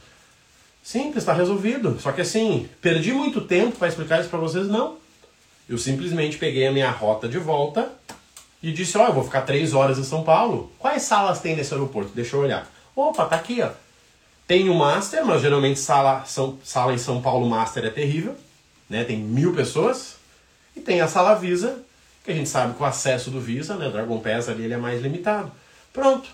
Simples, 0.82 1.18
está 1.18 1.32
resolvido. 1.32 1.98
Só 2.00 2.12
que 2.12 2.20
assim, 2.20 2.68
perdi 2.80 3.12
muito 3.12 3.40
tempo 3.40 3.76
para 3.76 3.88
explicar 3.88 4.20
isso 4.20 4.28
para 4.28 4.38
vocês? 4.38 4.68
Não. 4.68 4.96
Eu 5.68 5.78
simplesmente 5.78 6.36
peguei 6.36 6.66
a 6.66 6.72
minha 6.72 6.90
rota 6.90 7.28
de 7.28 7.38
volta 7.38 7.90
e 8.62 8.70
disse: 8.70 8.96
Ó, 8.96 9.04
oh, 9.04 9.06
eu 9.08 9.12
vou 9.14 9.24
ficar 9.24 9.42
três 9.42 9.74
horas 9.74 9.98
em 9.98 10.04
São 10.04 10.22
Paulo. 10.22 10.72
Quais 10.78 11.02
salas 11.02 11.40
tem 11.40 11.56
nesse 11.56 11.72
aeroporto? 11.72 12.12
Deixa 12.14 12.36
eu 12.36 12.40
olhar. 12.40 12.70
Opa, 12.94 13.26
tá 13.26 13.36
aqui, 13.36 13.60
ó. 13.60 13.70
Tem 14.46 14.68
o 14.68 14.74
Master, 14.74 15.24
mas 15.24 15.40
geralmente 15.40 15.80
sala, 15.80 16.24
são, 16.26 16.58
sala 16.62 16.92
em 16.92 16.98
São 16.98 17.22
Paulo 17.22 17.48
Master 17.48 17.84
é 17.86 17.90
terrível, 17.90 18.36
né? 18.88 19.04
Tem 19.04 19.18
mil 19.18 19.54
pessoas. 19.54 20.16
E 20.76 20.80
tem 20.80 21.00
a 21.00 21.08
sala 21.08 21.34
Visa, 21.34 21.83
que 22.24 22.30
a 22.30 22.34
gente 22.34 22.48
sabe 22.48 22.74
que 22.74 22.82
o 22.82 22.86
acesso 22.86 23.30
do 23.30 23.38
Visa, 23.38 23.76
né? 23.76 23.90
Dragon 23.90 24.18
Pass 24.18 24.48
ali 24.48 24.64
ele 24.64 24.74
é 24.74 24.78
mais 24.78 25.02
limitado. 25.02 25.52
Pronto. 25.92 26.28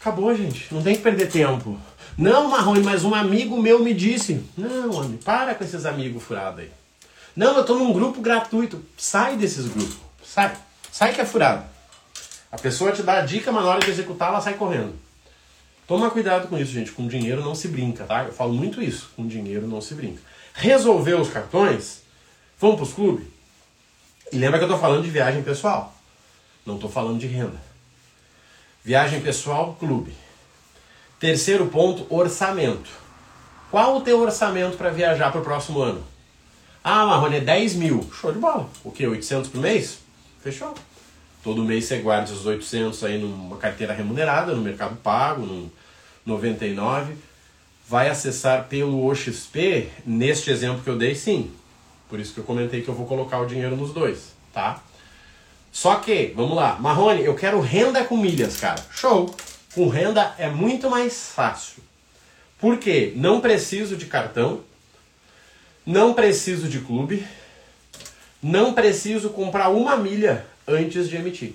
Acabou, 0.00 0.34
gente. 0.34 0.72
Não 0.72 0.82
tem 0.82 0.94
que 0.94 1.02
perder 1.02 1.28
tempo. 1.28 1.78
Não, 2.16 2.48
Marrone, 2.48 2.82
mas 2.82 3.04
um 3.04 3.14
amigo 3.14 3.60
meu 3.60 3.80
me 3.80 3.92
disse. 3.92 4.42
Não, 4.56 4.92
homem, 4.92 5.18
para 5.18 5.54
com 5.54 5.64
esses 5.64 5.84
amigos 5.84 6.22
furados 6.22 6.60
aí. 6.60 6.70
Não, 7.34 7.56
eu 7.56 7.64
tô 7.64 7.74
num 7.74 7.92
grupo 7.92 8.20
gratuito. 8.20 8.82
Sai 8.96 9.36
desses 9.36 9.66
grupos. 9.66 9.96
Sai. 10.24 10.56
Sai 10.92 11.12
que 11.12 11.20
é 11.20 11.24
furado. 11.24 11.64
A 12.52 12.56
pessoa 12.56 12.92
te 12.92 13.02
dá 13.02 13.18
a 13.18 13.26
dica, 13.26 13.50
mas 13.50 13.64
na 13.64 13.70
hora 13.70 13.80
de 13.80 13.90
executar, 13.90 14.28
ela 14.28 14.40
sai 14.40 14.54
correndo. 14.54 14.94
Toma 15.86 16.10
cuidado 16.10 16.46
com 16.46 16.56
isso, 16.56 16.70
gente. 16.70 16.92
Com 16.92 17.08
dinheiro 17.08 17.42
não 17.42 17.54
se 17.54 17.66
brinca, 17.66 18.04
tá? 18.04 18.24
Eu 18.24 18.32
falo 18.32 18.52
muito 18.52 18.80
isso. 18.80 19.10
Com 19.16 19.26
dinheiro 19.26 19.66
não 19.66 19.80
se 19.80 19.94
brinca. 19.94 20.22
Resolveu 20.54 21.20
os 21.20 21.30
cartões? 21.30 22.02
Vamos 22.60 22.76
para 22.76 22.84
os 22.84 22.92
clubes? 22.92 23.26
Lembra 24.32 24.58
que 24.58 24.64
eu 24.64 24.68
estou 24.68 24.78
falando 24.78 25.02
de 25.02 25.10
viagem 25.10 25.42
pessoal. 25.42 25.94
Não 26.64 26.76
estou 26.76 26.90
falando 26.90 27.18
de 27.18 27.26
renda. 27.26 27.60
Viagem 28.84 29.20
pessoal, 29.20 29.76
clube. 29.78 30.14
Terceiro 31.18 31.66
ponto, 31.66 32.06
orçamento. 32.08 32.90
Qual 33.70 33.96
o 33.96 34.00
teu 34.00 34.20
orçamento 34.20 34.76
para 34.76 34.90
viajar 34.90 35.30
para 35.30 35.40
o 35.40 35.44
próximo 35.44 35.80
ano? 35.80 36.04
Ah, 36.82 37.04
Marrone, 37.06 37.36
é 37.36 37.40
10 37.40 37.74
mil. 37.74 38.10
Show 38.12 38.32
de 38.32 38.38
bola. 38.38 38.68
O 38.82 38.90
que? 38.90 39.06
800 39.06 39.50
por 39.50 39.60
mês? 39.60 39.98
Fechou. 40.42 40.74
Todo 41.42 41.64
mês 41.64 41.84
você 41.84 41.98
guarda 41.98 42.32
os 42.32 42.46
800 42.46 43.02
aí 43.04 43.18
numa 43.18 43.56
carteira 43.56 43.92
remunerada, 43.92 44.54
no 44.54 44.62
Mercado 44.62 44.96
Pago, 44.96 45.44
no 45.44 45.70
99. 46.24 47.14
Vai 47.88 48.08
acessar 48.08 48.68
pelo 48.68 49.06
OXP, 49.06 49.90
neste 50.06 50.50
exemplo 50.50 50.82
que 50.82 50.88
eu 50.88 50.96
dei, 50.96 51.14
sim. 51.14 51.50
Por 52.10 52.18
isso 52.18 52.34
que 52.34 52.40
eu 52.40 52.44
comentei 52.44 52.82
que 52.82 52.88
eu 52.88 52.94
vou 52.94 53.06
colocar 53.06 53.38
o 53.38 53.46
dinheiro 53.46 53.76
nos 53.76 53.94
dois, 53.94 54.32
tá? 54.52 54.82
Só 55.70 55.94
que, 55.94 56.32
vamos 56.34 56.56
lá, 56.56 56.76
Marrone, 56.80 57.24
eu 57.24 57.36
quero 57.36 57.60
renda 57.60 58.04
com 58.04 58.16
milhas, 58.16 58.56
cara. 58.56 58.84
Show! 58.90 59.32
Com 59.72 59.88
renda 59.88 60.34
é 60.36 60.50
muito 60.50 60.90
mais 60.90 61.30
fácil. 61.30 61.80
Por 62.58 62.78
quê? 62.78 63.12
Não 63.14 63.40
preciso 63.40 63.96
de 63.96 64.06
cartão, 64.06 64.62
não 65.86 66.12
preciso 66.12 66.68
de 66.68 66.80
clube, 66.80 67.24
não 68.42 68.74
preciso 68.74 69.30
comprar 69.30 69.68
uma 69.68 69.96
milha 69.96 70.44
antes 70.66 71.08
de 71.08 71.14
emitir. 71.14 71.54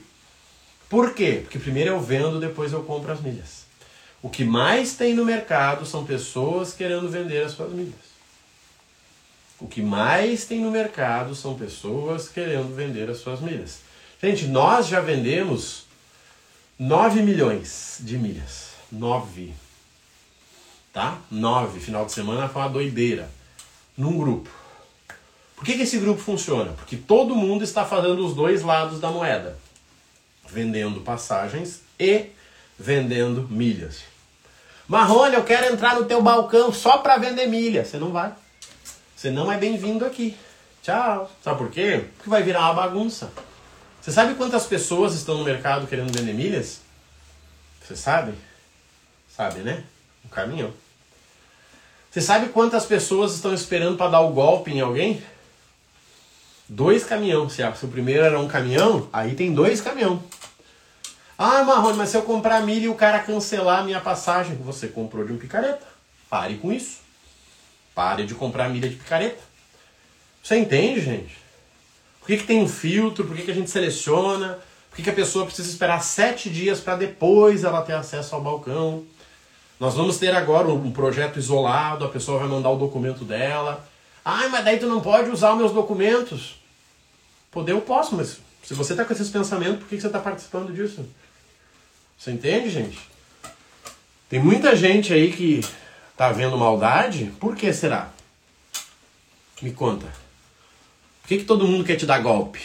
Por 0.90 1.14
quê? 1.14 1.40
Porque 1.42 1.60
primeiro 1.60 1.90
eu 1.90 2.00
vendo, 2.00 2.40
depois 2.40 2.72
eu 2.72 2.84
compro 2.84 3.12
as 3.12 3.20
milhas. 3.20 3.66
O 4.22 4.30
que 4.30 4.46
mais 4.46 4.96
tem 4.96 5.14
no 5.14 5.26
mercado 5.26 5.86
são 5.86 6.06
pessoas 6.06 6.74
querendo 6.74 7.10
vender 7.10 7.44
as 7.44 7.52
suas 7.52 7.74
milhas. 7.74 8.15
O 9.60 9.68
que 9.68 9.82
mais 9.82 10.46
tem 10.46 10.60
no 10.60 10.72
mercado 10.72 11.34
são 11.34 11.58
pessoas 11.58 12.28
querendo 12.28 12.76
vender 12.76 13.10
as 13.10 13.18
suas 13.18 13.40
milhas. 13.40 13.80
Gente, 14.22 14.48
nós 14.48 14.88
já 14.88 15.00
vendemos 15.00 15.86
9 16.78 17.22
milhões 17.22 17.98
de 18.02 18.18
milhas. 18.18 18.72
9. 18.92 19.54
Tá? 20.92 21.18
9. 21.32 21.80
Final 21.80 22.06
de 22.06 22.12
semana 22.12 22.50
foi 22.50 22.62
uma 22.62 22.70
doideira. 22.70 23.30
num 23.98 24.18
grupo. 24.18 24.50
Por 25.56 25.64
que, 25.64 25.74
que 25.78 25.84
esse 25.84 25.98
grupo 26.00 26.20
funciona? 26.20 26.74
Porque 26.74 26.98
todo 26.98 27.34
mundo 27.34 27.64
está 27.64 27.86
fazendo 27.86 28.26
os 28.26 28.36
dois 28.36 28.62
lados 28.62 29.00
da 29.00 29.10
moeda, 29.10 29.58
vendendo 30.50 31.00
passagens 31.00 31.82
e 31.98 32.26
vendendo 32.78 33.48
milhas. 33.50 34.02
Marrone, 34.86 35.36
eu 35.36 35.44
quero 35.44 35.74
entrar 35.74 35.96
no 35.96 36.06
teu 36.06 36.22
balcão 36.22 36.74
só 36.74 36.98
para 36.98 37.18
vender 37.18 37.48
milha. 37.48 37.86
Você 37.86 37.98
não 37.98 38.12
vai. 38.12 38.34
Você 39.26 39.32
não 39.32 39.52
é 39.52 39.58
bem-vindo 39.58 40.06
aqui. 40.06 40.38
Tchau. 40.84 41.32
Sabe 41.44 41.58
por 41.58 41.72
quê? 41.72 42.06
Porque 42.16 42.30
vai 42.30 42.44
virar 42.44 42.60
uma 42.60 42.76
bagunça. 42.76 43.32
Você 44.00 44.12
sabe 44.12 44.36
quantas 44.36 44.68
pessoas 44.68 45.16
estão 45.16 45.40
no 45.40 45.44
mercado 45.44 45.88
querendo 45.88 46.16
vender 46.16 46.32
milhas? 46.32 46.82
Você 47.82 47.96
sabe? 47.96 48.36
Sabe, 49.28 49.62
né? 49.62 49.84
Um 50.24 50.30
caminhão. 50.30 50.72
Você 52.12 52.22
sabe 52.22 52.50
quantas 52.50 52.86
pessoas 52.86 53.34
estão 53.34 53.52
esperando 53.52 53.98
para 53.98 54.12
dar 54.12 54.20
o 54.20 54.32
golpe 54.32 54.70
em 54.70 54.82
alguém? 54.82 55.24
Dois 56.70 57.04
caminhões. 57.04 57.54
Se 57.54 57.64
o 57.64 57.88
primeiro 57.88 58.26
era 58.26 58.40
um 58.40 58.48
caminhão, 58.48 59.10
aí 59.12 59.34
tem 59.34 59.56
dois 59.56 59.82
caminhões. 59.82 60.20
Ah, 61.36 61.64
Marrone, 61.64 61.98
mas 61.98 62.10
se 62.10 62.18
eu 62.18 62.22
comprar 62.22 62.62
milha 62.62 62.86
e 62.86 62.90
o 62.90 62.94
cara 62.94 63.18
cancelar 63.18 63.80
a 63.80 63.84
minha 63.84 64.00
passagem, 64.00 64.56
você 64.58 64.88
comprou 64.88 65.26
de 65.26 65.34
um 65.34 65.38
picareta. 65.40 65.88
Pare 66.30 66.58
com 66.58 66.72
isso. 66.72 67.05
Pare 67.96 68.26
de 68.26 68.36
comprar 68.36 68.70
milha 68.70 68.90
de 68.90 68.98
picareta. 68.98 69.42
Você 70.44 70.58
entende, 70.58 71.02
gente? 71.02 71.38
Por 72.20 72.28
que, 72.28 72.38
que 72.38 72.44
tem 72.44 72.62
um 72.62 72.68
filtro? 72.68 73.26
Por 73.26 73.36
que, 73.36 73.44
que 73.44 73.52
a 73.52 73.56
gente 73.56 73.70
seleciona? 73.70 74.60
Por 74.90 74.98
que, 74.98 75.04
que 75.04 75.10
a 75.10 75.14
pessoa 75.14 75.46
precisa 75.46 75.70
esperar 75.70 76.02
sete 76.04 76.50
dias 76.50 76.80
para 76.80 76.98
depois 76.98 77.64
ela 77.64 77.82
ter 77.82 77.94
acesso 77.94 78.36
ao 78.36 78.42
balcão? 78.42 79.06
Nós 79.80 79.96
vamos 79.96 80.18
ter 80.18 80.34
agora 80.36 80.68
um 80.68 80.92
projeto 80.92 81.40
isolado, 81.40 82.06
a 82.06 82.10
pessoa 82.10 82.40
vai 82.40 82.48
mandar 82.48 82.70
o 82.70 82.78
documento 82.78 83.24
dela. 83.24 83.88
Ah, 84.24 84.48
mas 84.50 84.66
daí 84.66 84.78
tu 84.78 84.88
não 84.88 85.02
pode 85.02 85.30
usar 85.30 85.52
os 85.52 85.58
meus 85.58 85.72
documentos. 85.72 86.56
Poder 87.52 87.72
eu 87.72 87.82
posso, 87.82 88.16
mas 88.16 88.40
se 88.64 88.74
você 88.74 88.94
está 88.94 89.06
com 89.06 89.14
esses 89.14 89.30
pensamentos, 89.30 89.80
por 89.80 89.88
que, 89.88 89.96
que 89.96 90.02
você 90.02 90.08
está 90.08 90.20
participando 90.20 90.74
disso? 90.74 91.06
Você 92.18 92.32
entende, 92.32 92.70
gente? 92.70 93.00
Tem 94.28 94.40
muita 94.40 94.76
gente 94.76 95.14
aí 95.14 95.32
que 95.32 95.62
tá 96.16 96.32
vendo 96.32 96.58
maldade. 96.58 97.32
Por 97.40 97.56
que 97.56 97.72
será? 97.74 98.10
Me 99.62 99.72
conta. 99.72 100.08
Por 101.22 101.30
que, 101.30 101.38
que 101.40 101.46
todo 101.46 101.68
mundo 101.68 101.84
quer 101.84 101.96
te 101.96 102.06
dar 102.06 102.20
golpe? 102.20 102.62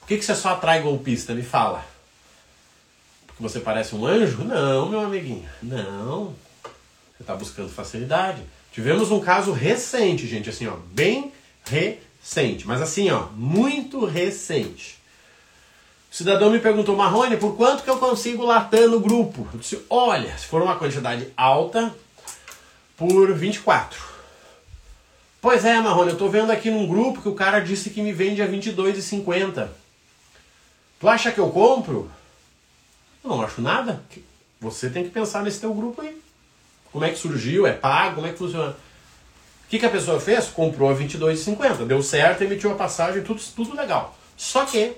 Por 0.00 0.08
que, 0.08 0.18
que 0.18 0.24
você 0.24 0.34
só 0.34 0.50
atrai 0.50 0.82
golpista? 0.82 1.34
Me 1.34 1.42
fala. 1.42 1.84
Porque 3.26 3.42
você 3.42 3.60
parece 3.60 3.94
um 3.94 4.06
anjo? 4.06 4.42
Não, 4.42 4.88
meu 4.88 5.00
amiguinho. 5.00 5.48
Não. 5.62 6.34
Você 7.16 7.22
está 7.22 7.34
buscando 7.34 7.68
facilidade. 7.68 8.42
Tivemos 8.72 9.10
um 9.10 9.20
caso 9.20 9.52
recente, 9.52 10.26
gente, 10.26 10.48
assim, 10.48 10.66
ó, 10.66 10.76
bem 10.92 11.32
recente, 11.64 12.66
mas 12.66 12.80
assim, 12.80 13.10
ó, 13.10 13.26
muito 13.34 14.04
recente. 14.04 14.98
O 16.10 16.14
cidadão 16.14 16.50
me 16.50 16.58
perguntou, 16.58 16.96
Marrone, 16.96 17.36
por 17.36 17.56
quanto 17.56 17.82
que 17.82 17.90
eu 17.90 17.98
consigo 17.98 18.44
latar 18.44 18.88
no 18.88 19.00
grupo? 19.00 19.46
Eu 19.52 19.58
disse, 19.58 19.84
olha, 19.90 20.36
se 20.38 20.46
for 20.46 20.62
uma 20.62 20.76
quantidade 20.76 21.28
alta, 21.36 21.94
por 22.98 23.32
24. 23.32 24.02
Pois 25.40 25.64
é, 25.64 25.80
Marrone, 25.80 26.08
eu 26.08 26.14
estou 26.14 26.28
vendo 26.28 26.50
aqui 26.50 26.68
num 26.68 26.88
grupo 26.88 27.22
que 27.22 27.28
o 27.28 27.34
cara 27.34 27.60
disse 27.60 27.90
que 27.90 28.02
me 28.02 28.12
vende 28.12 28.42
a 28.42 28.48
22,50. 28.48 29.68
Tu 30.98 31.08
acha 31.08 31.30
que 31.30 31.38
eu 31.38 31.48
compro? 31.48 32.10
Eu 33.22 33.30
não 33.30 33.40
acho 33.40 33.62
nada. 33.62 34.02
Você 34.60 34.90
tem 34.90 35.04
que 35.04 35.10
pensar 35.10 35.44
nesse 35.44 35.60
teu 35.60 35.72
grupo 35.72 36.02
aí. 36.02 36.20
Como 36.90 37.04
é 37.04 37.10
que 37.10 37.18
surgiu? 37.18 37.66
É 37.66 37.72
pago? 37.72 38.16
Como 38.16 38.26
é 38.26 38.32
que 38.32 38.38
funciona? 38.38 38.70
O 38.70 39.68
que, 39.68 39.78
que 39.78 39.86
a 39.86 39.90
pessoa 39.90 40.18
fez? 40.18 40.46
Comprou 40.46 40.90
a 40.90 40.96
22,50. 40.96 41.86
Deu 41.86 42.02
certo, 42.02 42.42
emitiu 42.42 42.72
a 42.72 42.74
passagem, 42.74 43.22
tudo, 43.22 43.40
tudo 43.54 43.76
legal. 43.76 44.18
Só 44.36 44.64
que 44.64 44.96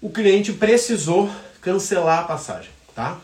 o 0.00 0.10
cliente 0.10 0.52
precisou 0.52 1.28
cancelar 1.60 2.20
a 2.20 2.24
passagem, 2.24 2.70
tá? 2.94 3.18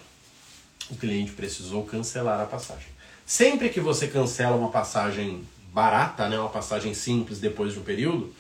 O 0.91 0.97
cliente 0.97 1.33
precisou 1.33 1.85
cancelar 1.85 2.41
a 2.41 2.47
passagem. 2.47 2.94
Sempre 3.27 3.71
que 3.71 3.81
você 3.81 4.07
cancela 4.07 4.57
uma 4.57 4.71
passagem 4.71 5.45
barata, 5.73 6.29
né, 6.29 6.39
uma 6.39 6.51
passagem 6.51 6.95
simples 6.95 7.41
depois 7.41 7.73
de 7.73 7.79
um 7.79 7.83
período, 7.83 8.33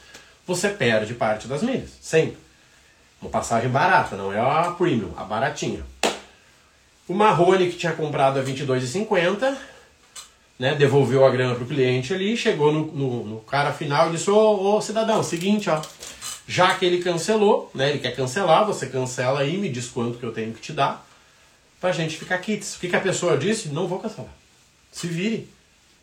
você 0.47 0.68
perde 0.68 1.14
parte 1.14 1.49
das 1.49 1.62
milhas. 1.62 1.90
Sempre. 2.01 2.37
Uma 3.20 3.31
passagem 3.31 3.70
barata, 3.70 4.16
não 4.16 4.33
é 4.33 4.38
a 4.38 4.70
premium, 4.73 5.12
a 5.16 5.25
baratinha. 5.25 5.85
O 7.09 7.14
Marrone 7.14 7.70
que 7.70 7.77
tinha 7.77 7.92
comprado 7.92 8.38
a 8.38 8.42
22,50, 8.42 9.57
né, 10.59 10.75
devolveu 10.75 11.25
a 11.25 11.31
grana 11.31 11.55
pro 11.55 11.66
cliente 11.66 12.12
ali, 12.12 12.37
chegou 12.37 12.73
no, 12.73 12.87
no, 12.87 13.25
no 13.25 13.40
cara 13.40 13.73
final 13.73 14.09
e 14.09 14.12
disse: 14.12 14.31
Ô, 14.31 14.77
ô 14.77 14.81
cidadão, 14.81 15.23
seguinte, 15.23 15.68
ó, 15.68 15.81
já 16.47 16.75
que 16.75 16.85
ele 16.85 17.03
cancelou, 17.03 17.70
né, 17.75 17.90
ele 17.90 17.99
quer 17.99 18.14
cancelar, 18.14 18.64
você 18.64 18.87
cancela 18.87 19.40
aí, 19.40 19.57
me 19.57 19.68
diz 19.68 19.88
quanto 19.88 20.18
que 20.18 20.25
eu 20.25 20.33
tenho 20.33 20.53
que 20.53 20.61
te 20.61 20.73
dar, 20.73 21.07
pra 21.81 21.90
gente 21.92 22.16
ficar 22.16 22.38
kits. 22.38 22.77
O 22.77 22.81
que, 22.81 22.88
que 22.88 22.97
a 22.97 23.01
pessoa 23.01 23.37
disse? 23.37 23.68
Não 23.68 23.88
vou 23.88 23.99
cancelar. 23.99 24.43
Se 24.94 25.09
vire. 25.09 25.48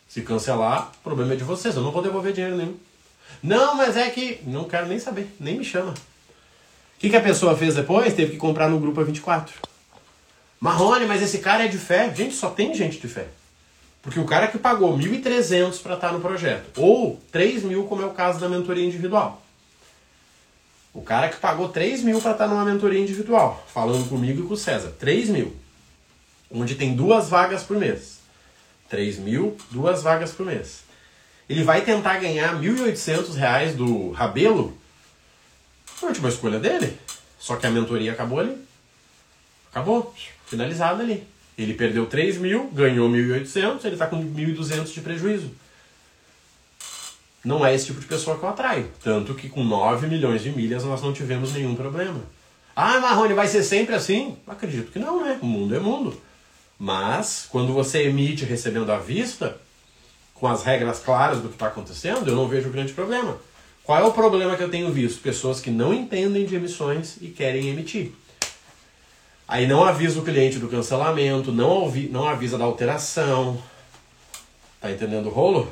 Se 0.08 0.22
cancelar, 0.22 0.92
o 1.00 1.04
problema 1.04 1.32
é 1.32 1.38
de 1.38 1.46
vocês, 1.46 1.74
eu 1.74 1.82
não 1.82 1.92
vou 1.92 2.02
devolver 2.02 2.34
dinheiro 2.34 2.58
nenhum. 2.58 2.76
Não, 3.42 3.76
mas 3.76 3.96
é 3.96 4.10
que. 4.10 4.42
Não 4.46 4.66
quero 4.66 4.88
nem 4.88 5.00
saber, 5.00 5.34
nem 5.40 5.58
me 5.58 5.64
chama. 5.64 5.92
O 5.92 7.00
que, 7.00 7.10
que 7.10 7.16
a 7.16 7.22
pessoa 7.22 7.56
fez 7.56 7.76
depois? 7.76 8.14
Teve 8.14 8.34
que 8.34 8.38
comprar 8.38 8.70
no 8.70 8.80
grupo 8.80 9.02
A24. 9.02 9.52
Marrone, 10.60 11.06
mas 11.06 11.24
esse 11.24 11.40
cara 11.40 11.64
é 11.64 11.68
de 11.70 11.78
fé. 11.78 12.14
Gente, 12.14 12.36
só 12.36 12.50
tem 12.50 12.76
gente 12.76 13.00
de 13.00 13.08
fé. 13.08 13.28
Porque 14.02 14.20
o 14.20 14.26
cara 14.26 14.48
que 14.50 14.58
pagou 14.58 14.98
1.300 14.98 15.82
para 15.82 15.96
estar 15.96 16.12
no 16.12 16.20
projeto, 16.20 16.82
ou 16.82 17.20
3 17.32 17.64
mil, 17.64 17.86
como 17.86 18.02
é 18.02 18.06
o 18.06 18.12
caso 18.12 18.40
da 18.40 18.50
mentoria 18.50 18.86
individual. 18.86 19.42
O 20.94 21.02
cara 21.02 21.30
que 21.30 21.38
pagou 21.38 21.70
3 21.70 22.04
mil 22.04 22.20
para 22.20 22.32
estar 22.32 22.48
numa 22.48 22.66
mentoria 22.66 23.00
individual, 23.00 23.66
falando 23.74 24.10
comigo 24.10 24.44
e 24.44 24.48
com 24.48 24.54
o 24.56 24.58
César. 24.58 24.94
3 25.00 25.30
mil. 25.30 25.56
Onde 26.52 26.76
tem 26.76 26.94
duas 26.94 27.30
vagas 27.30 27.64
por 27.64 27.78
mês. 27.78 28.21
3 28.92 29.20
mil, 29.20 29.58
duas 29.72 30.04
vagas 30.04 30.32
por 30.32 30.46
mês. 30.46 30.84
Ele 31.50 31.64
vai 31.64 31.82
tentar 31.82 32.20
ganhar 32.20 32.62
1.800 32.62 33.34
reais 33.36 33.74
do 33.74 34.12
Rabelo? 34.12 34.78
Foi 35.86 36.10
a 36.10 36.12
última 36.12 36.28
escolha 36.28 36.60
dele. 36.60 36.98
Só 37.40 37.56
que 37.56 37.66
a 37.66 37.72
mentoria 37.72 38.12
acabou 38.12 38.42
ali. 38.42 38.58
Acabou. 39.72 40.14
Finalizado 40.46 41.02
ali. 41.02 41.26
Ele 41.58 41.74
perdeu 41.74 42.06
3 42.06 42.38
mil, 42.38 42.70
ganhou 42.74 43.10
1.800, 43.10 43.86
ele 43.86 43.94
está 43.96 44.08
com 44.08 44.18
1.200 44.18 44.94
de 44.94 45.00
prejuízo. 45.00 45.52
Não 47.44 47.66
é 47.66 47.74
esse 47.74 47.88
tipo 47.88 48.00
de 48.02 48.06
pessoa 48.06 48.38
que 48.38 48.44
eu 48.44 48.50
atraio. 48.50 48.92
Tanto 49.02 49.34
que 49.34 49.48
com 49.48 49.64
9 49.64 50.08
milhões 50.08 50.44
de 50.44 50.52
milhas 50.52 50.84
nós 50.84 51.02
não 51.02 51.14
tivemos 51.14 51.54
nenhum 51.54 51.76
problema. 51.76 52.22
Ah, 52.76 53.00
Marrone, 53.00 53.34
vai 53.34 53.48
ser 53.48 53.64
sempre 53.64 53.96
assim? 53.96 54.38
Acredito 54.46 54.92
que 54.92 55.00
não, 55.00 55.24
né? 55.24 55.40
O 55.42 55.46
mundo 55.46 55.76
é 55.76 55.80
mundo. 55.80 56.22
Mas, 56.84 57.46
quando 57.48 57.74
você 57.74 58.08
emite 58.08 58.44
recebendo 58.44 58.92
à 58.92 58.98
vista, 58.98 59.56
com 60.34 60.48
as 60.48 60.64
regras 60.64 60.98
claras 60.98 61.40
do 61.40 61.48
que 61.48 61.54
está 61.54 61.68
acontecendo, 61.68 62.28
eu 62.28 62.36
não 62.36 62.48
vejo 62.48 62.72
grande 62.72 62.92
problema. 62.92 63.38
Qual 63.84 64.00
é 64.00 64.04
o 64.04 64.12
problema 64.12 64.58
que 64.58 64.64
eu 64.64 64.72
tenho 64.72 64.92
visto? 64.92 65.22
Pessoas 65.22 65.60
que 65.60 65.70
não 65.70 65.94
entendem 65.94 66.44
de 66.44 66.56
emissões 66.56 67.18
e 67.22 67.28
querem 67.28 67.70
emitir. 67.70 68.12
Aí 69.48 69.68
não 69.68 69.84
avisa 69.84 70.20
o 70.20 70.24
cliente 70.24 70.58
do 70.58 70.68
cancelamento, 70.68 71.52
não, 71.52 71.88
não 72.10 72.28
avisa 72.28 72.58
da 72.58 72.66
alteração. 72.66 73.62
Tá 74.80 74.90
entendendo 74.90 75.28
o 75.28 75.32
rolo? 75.32 75.72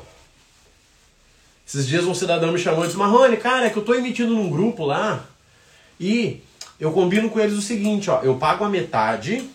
Esses 1.66 1.88
dias 1.88 2.04
um 2.04 2.14
cidadão 2.14 2.52
me 2.52 2.58
chamou 2.60 2.84
e 2.84 2.86
disse, 2.86 2.96
Marrone, 2.96 3.36
cara, 3.36 3.66
é 3.66 3.70
que 3.70 3.76
eu 3.76 3.82
estou 3.82 3.96
emitindo 3.96 4.32
num 4.32 4.48
grupo 4.48 4.84
lá 4.84 5.24
e 5.98 6.40
eu 6.78 6.92
combino 6.92 7.28
com 7.30 7.40
eles 7.40 7.58
o 7.58 7.62
seguinte, 7.62 8.08
ó, 8.08 8.22
eu 8.22 8.36
pago 8.36 8.62
a 8.62 8.68
metade. 8.68 9.50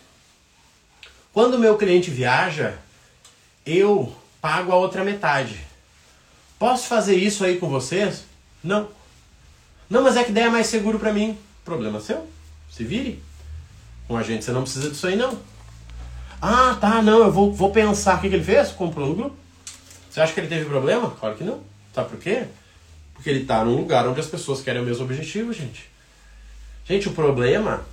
Quando 1.36 1.60
meu 1.60 1.78
cliente 1.78 2.10
viaja, 2.10 2.78
eu 3.66 4.16
pago 4.40 4.72
a 4.72 4.78
outra 4.78 5.04
metade. 5.04 5.60
Posso 6.58 6.88
fazer 6.88 7.18
isso 7.18 7.44
aí 7.44 7.58
com 7.58 7.68
vocês? 7.68 8.24
Não. 8.64 8.88
Não, 9.90 10.02
mas 10.02 10.16
é 10.16 10.24
que 10.24 10.32
daí 10.32 10.46
é 10.46 10.50
mais 10.50 10.68
seguro 10.68 10.98
para 10.98 11.12
mim. 11.12 11.38
Problema 11.66 12.00
seu. 12.00 12.26
Se 12.72 12.86
vire. 12.86 13.22
Com 14.08 14.16
a 14.16 14.24
gente 14.24 14.46
você 14.46 14.54
não 14.54 14.62
precisa 14.62 14.90
disso 14.90 15.08
aí 15.08 15.18
não. 15.18 15.38
Ah, 16.42 16.78
tá, 16.80 17.02
não, 17.02 17.20
eu 17.26 17.32
vou, 17.34 17.52
vou 17.52 17.70
pensar. 17.70 18.16
O 18.16 18.22
que, 18.22 18.30
que 18.30 18.36
ele 18.36 18.44
fez? 18.46 18.70
Comprou 18.70 19.06
no 19.06 19.16
grupo. 19.16 19.36
Você 20.10 20.22
acha 20.22 20.32
que 20.32 20.40
ele 20.40 20.48
teve 20.48 20.64
problema? 20.64 21.12
Claro 21.20 21.36
que 21.36 21.44
não. 21.44 21.60
Sabe 21.94 22.12
por 22.12 22.20
quê? 22.20 22.46
Porque 23.14 23.30
ele 23.30 23.42
está 23.42 23.66
num 23.66 23.76
lugar 23.76 24.08
onde 24.08 24.22
as 24.22 24.28
pessoas 24.28 24.62
querem 24.62 24.82
o 24.82 24.86
mesmo 24.86 25.04
objetivo, 25.04 25.52
gente. 25.52 25.90
Gente, 26.86 27.10
o 27.10 27.14
problema 27.14 27.86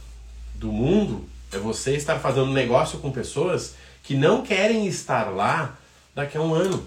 do 0.54 0.70
mundo 0.70 1.26
é 1.52 1.58
você 1.58 1.94
estar 1.94 2.18
fazendo 2.18 2.50
negócio 2.50 2.98
com 2.98 3.10
pessoas 3.10 3.74
que 4.02 4.14
não 4.14 4.42
querem 4.42 4.86
estar 4.86 5.30
lá 5.30 5.76
daqui 6.14 6.36
a 6.36 6.40
um 6.40 6.54
ano. 6.54 6.86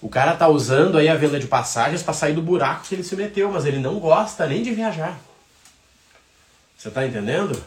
O 0.00 0.08
cara 0.08 0.34
tá 0.34 0.48
usando 0.48 0.98
aí 0.98 1.08
a 1.08 1.14
venda 1.14 1.38
de 1.38 1.46
passagens 1.46 2.02
para 2.02 2.12
sair 2.12 2.34
do 2.34 2.42
buraco 2.42 2.86
que 2.86 2.94
ele 2.94 3.04
se 3.04 3.16
meteu, 3.16 3.50
mas 3.50 3.64
ele 3.64 3.78
não 3.78 3.98
gosta 3.98 4.46
nem 4.46 4.62
de 4.62 4.72
viajar. 4.72 5.18
Você 6.76 6.90
tá 6.90 7.06
entendendo? 7.06 7.58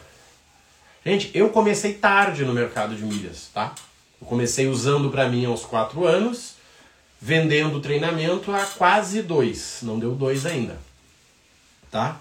Gente, 1.04 1.30
eu 1.34 1.48
comecei 1.50 1.94
tarde 1.94 2.44
no 2.44 2.52
mercado 2.52 2.94
de 2.94 3.02
milhas, 3.02 3.48
tá? 3.52 3.74
Eu 4.20 4.26
comecei 4.26 4.68
usando 4.68 5.10
para 5.10 5.28
mim 5.28 5.46
aos 5.46 5.64
4 5.64 6.06
anos 6.06 6.54
vendendo 7.20 7.80
treinamento 7.80 8.54
a 8.54 8.64
quase 8.64 9.22
dois. 9.22 9.78
Não 9.82 9.98
deu 9.98 10.14
dois 10.14 10.46
ainda. 10.46 10.78
Tá? 11.90 12.20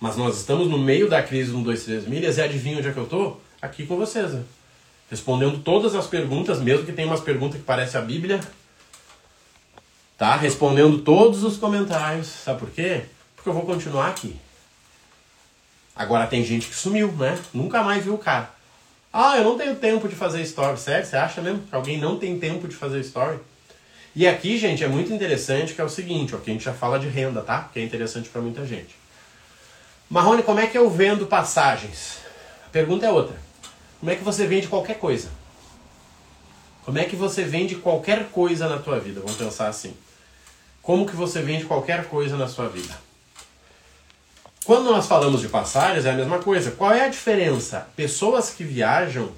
Mas 0.00 0.16
nós 0.16 0.36
estamos 0.38 0.68
no 0.68 0.78
meio 0.78 1.08
da 1.08 1.22
crise 1.22 1.50
no 1.50 1.64
23 1.64 2.06
milhas 2.06 2.38
e 2.38 2.42
adivinha 2.42 2.78
onde 2.78 2.88
é 2.88 2.92
que 2.92 2.98
eu 2.98 3.06
tô? 3.06 3.36
Aqui 3.60 3.84
com 3.84 3.96
vocês. 3.96 4.32
Né? 4.32 4.44
Respondendo 5.10 5.58
todas 5.58 5.94
as 5.94 6.06
perguntas, 6.06 6.60
mesmo 6.60 6.86
que 6.86 6.92
tenha 6.92 7.08
umas 7.08 7.20
perguntas 7.20 7.58
que 7.58 7.66
parecem 7.66 8.00
a 8.00 8.04
Bíblia. 8.04 8.40
Tá? 10.16 10.36
Respondendo 10.36 10.98
todos 10.98 11.42
os 11.42 11.56
comentários. 11.56 12.28
Sabe 12.28 12.60
por 12.60 12.70
quê? 12.70 13.02
Porque 13.34 13.48
eu 13.48 13.52
vou 13.52 13.66
continuar 13.66 14.08
aqui. 14.08 14.36
Agora 15.96 16.28
tem 16.28 16.44
gente 16.44 16.68
que 16.68 16.76
sumiu, 16.76 17.10
né? 17.12 17.36
Nunca 17.52 17.82
mais 17.82 18.04
viu 18.04 18.14
o 18.14 18.18
cara. 18.18 18.50
Ah, 19.12 19.36
eu 19.36 19.42
não 19.42 19.58
tenho 19.58 19.74
tempo 19.74 20.06
de 20.06 20.14
fazer 20.14 20.42
story. 20.42 20.78
Sério? 20.78 21.04
Você 21.04 21.16
acha 21.16 21.40
mesmo 21.40 21.62
que 21.62 21.74
alguém 21.74 21.98
não 21.98 22.18
tem 22.18 22.38
tempo 22.38 22.68
de 22.68 22.76
fazer 22.76 23.00
story? 23.00 23.40
E 24.14 24.26
aqui, 24.26 24.58
gente, 24.58 24.84
é 24.84 24.88
muito 24.88 25.12
interessante 25.12 25.74
que 25.74 25.80
é 25.80 25.84
o 25.84 25.88
seguinte, 25.88 26.34
ó, 26.34 26.38
que 26.38 26.50
a 26.50 26.52
gente 26.52 26.64
já 26.64 26.72
fala 26.72 26.98
de 26.98 27.08
renda, 27.08 27.40
tá? 27.40 27.68
Que 27.72 27.80
é 27.80 27.82
interessante 27.82 28.28
para 28.28 28.40
muita 28.40 28.64
gente. 28.64 28.94
Marrone, 30.10 30.42
como 30.42 30.60
é 30.60 30.66
que 30.66 30.78
eu 30.78 30.88
vendo 30.88 31.26
passagens? 31.26 32.18
A 32.66 32.70
pergunta 32.70 33.04
é 33.04 33.10
outra. 33.10 33.36
Como 34.00 34.10
é 34.10 34.16
que 34.16 34.24
você 34.24 34.46
vende 34.46 34.68
qualquer 34.68 34.98
coisa? 34.98 35.28
Como 36.84 36.98
é 36.98 37.04
que 37.04 37.16
você 37.16 37.44
vende 37.44 37.74
qualquer 37.74 38.30
coisa 38.30 38.68
na 38.68 38.78
tua 38.78 38.98
vida? 38.98 39.20
Vamos 39.20 39.36
pensar 39.36 39.68
assim. 39.68 39.94
Como 40.80 41.06
que 41.06 41.14
você 41.14 41.42
vende 41.42 41.66
qualquer 41.66 42.06
coisa 42.06 42.36
na 42.36 42.48
sua 42.48 42.68
vida? 42.68 42.98
Quando 44.64 44.90
nós 44.90 45.06
falamos 45.06 45.42
de 45.42 45.48
passagens, 45.48 46.06
é 46.06 46.10
a 46.10 46.14
mesma 46.14 46.38
coisa. 46.38 46.70
Qual 46.70 46.92
é 46.92 47.04
a 47.04 47.08
diferença? 47.08 47.88
Pessoas 47.94 48.50
que 48.50 48.64
viajam 48.64 49.30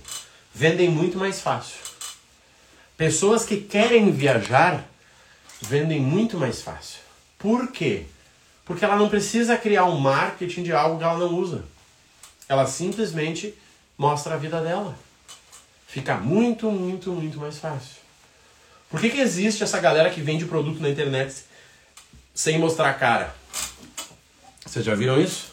vendem 0.54 0.88
muito 0.88 1.18
mais 1.18 1.40
fácil. 1.40 1.78
Pessoas 2.96 3.44
que 3.44 3.56
querem 3.56 4.12
viajar 4.12 4.84
vendem 5.60 6.00
muito 6.00 6.36
mais 6.36 6.62
fácil. 6.62 7.00
Por 7.38 7.72
quê? 7.72 8.06
Porque 8.70 8.84
ela 8.84 8.94
não 8.94 9.08
precisa 9.08 9.56
criar 9.56 9.84
um 9.86 9.98
marketing 9.98 10.62
de 10.62 10.72
algo 10.72 10.96
que 10.96 11.02
ela 11.02 11.18
não 11.18 11.34
usa. 11.34 11.64
Ela 12.48 12.68
simplesmente 12.68 13.52
mostra 13.98 14.34
a 14.34 14.38
vida 14.38 14.62
dela. 14.62 14.96
Fica 15.88 16.16
muito, 16.18 16.70
muito, 16.70 17.10
muito 17.10 17.36
mais 17.40 17.58
fácil. 17.58 17.96
Por 18.88 19.00
que, 19.00 19.10
que 19.10 19.18
existe 19.18 19.64
essa 19.64 19.80
galera 19.80 20.08
que 20.08 20.20
vende 20.20 20.44
produto 20.44 20.80
na 20.80 20.88
internet 20.88 21.34
sem 22.32 22.60
mostrar 22.60 22.90
a 22.90 22.94
cara? 22.94 23.34
Vocês 24.64 24.84
já 24.84 24.94
viram 24.94 25.20
isso? 25.20 25.52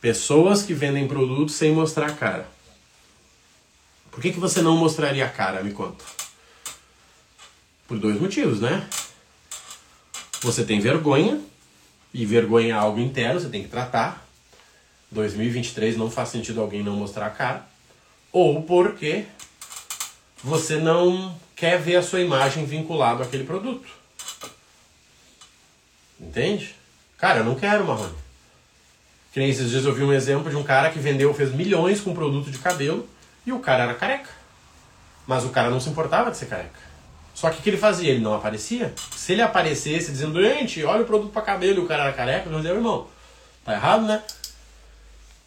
Pessoas 0.00 0.62
que 0.62 0.72
vendem 0.72 1.08
produtos 1.08 1.56
sem 1.56 1.72
mostrar 1.72 2.06
a 2.06 2.14
cara. 2.14 2.46
Por 4.12 4.22
que, 4.22 4.30
que 4.30 4.38
você 4.38 4.62
não 4.62 4.76
mostraria 4.76 5.26
a 5.26 5.28
cara? 5.28 5.64
Me 5.64 5.72
conta. 5.72 6.04
Por 7.88 7.98
dois 7.98 8.20
motivos, 8.20 8.60
né? 8.60 8.88
Você 10.42 10.62
tem 10.64 10.78
vergonha, 10.78 11.42
e 12.14 12.24
vergonha 12.24 12.68
é 12.68 12.78
algo 12.78 13.00
interno, 13.00 13.40
você 13.40 13.48
tem 13.48 13.64
que 13.64 13.68
tratar. 13.68 14.24
2023 15.10 15.96
não 15.96 16.08
faz 16.08 16.28
sentido 16.28 16.60
alguém 16.60 16.80
não 16.82 16.94
mostrar 16.94 17.26
a 17.26 17.30
cara. 17.30 17.66
Ou 18.32 18.62
porque 18.62 19.24
você 20.42 20.76
não 20.76 21.36
quer 21.56 21.80
ver 21.80 21.96
a 21.96 22.02
sua 22.02 22.20
imagem 22.20 22.64
vinculada 22.64 23.24
àquele 23.24 23.42
produto. 23.42 23.88
Entende? 26.20 26.76
Cara, 27.18 27.40
eu 27.40 27.44
não 27.44 27.56
quero 27.56 27.84
Marrone. 27.84 28.14
Que 29.32 29.40
nem 29.40 29.50
esses 29.50 29.70
dias 29.70 29.84
eu 29.84 29.92
vi 29.92 30.04
um 30.04 30.12
exemplo 30.12 30.48
de 30.48 30.56
um 30.56 30.62
cara 30.62 30.90
que 30.90 31.00
vendeu, 31.00 31.34
fez 31.34 31.52
milhões 31.52 32.00
com 32.00 32.14
produto 32.14 32.48
de 32.48 32.58
cabelo 32.58 33.08
e 33.44 33.52
o 33.52 33.58
cara 33.58 33.82
era 33.84 33.94
careca. 33.94 34.30
Mas 35.26 35.44
o 35.44 35.48
cara 35.48 35.68
não 35.68 35.80
se 35.80 35.88
importava 35.88 36.30
de 36.30 36.36
ser 36.36 36.46
careca. 36.46 36.78
Só 37.34 37.50
que 37.50 37.58
o 37.58 37.62
que 37.62 37.68
ele 37.68 37.76
fazia? 37.76 38.10
Ele 38.10 38.20
não 38.20 38.34
aparecia. 38.34 38.94
Se 39.14 39.32
ele 39.32 39.42
aparecesse 39.42 40.12
dizendo, 40.12 40.40
gente, 40.40 40.82
olha 40.84 41.02
o 41.02 41.06
produto 41.06 41.32
para 41.32 41.42
cabelo 41.42 41.82
o 41.82 41.86
cara 41.86 42.04
era 42.04 42.12
careca, 42.12 42.48
eu 42.48 42.56
dizer, 42.56 42.74
irmão, 42.74 43.08
tá 43.64 43.74
errado, 43.74 44.06
né? 44.06 44.22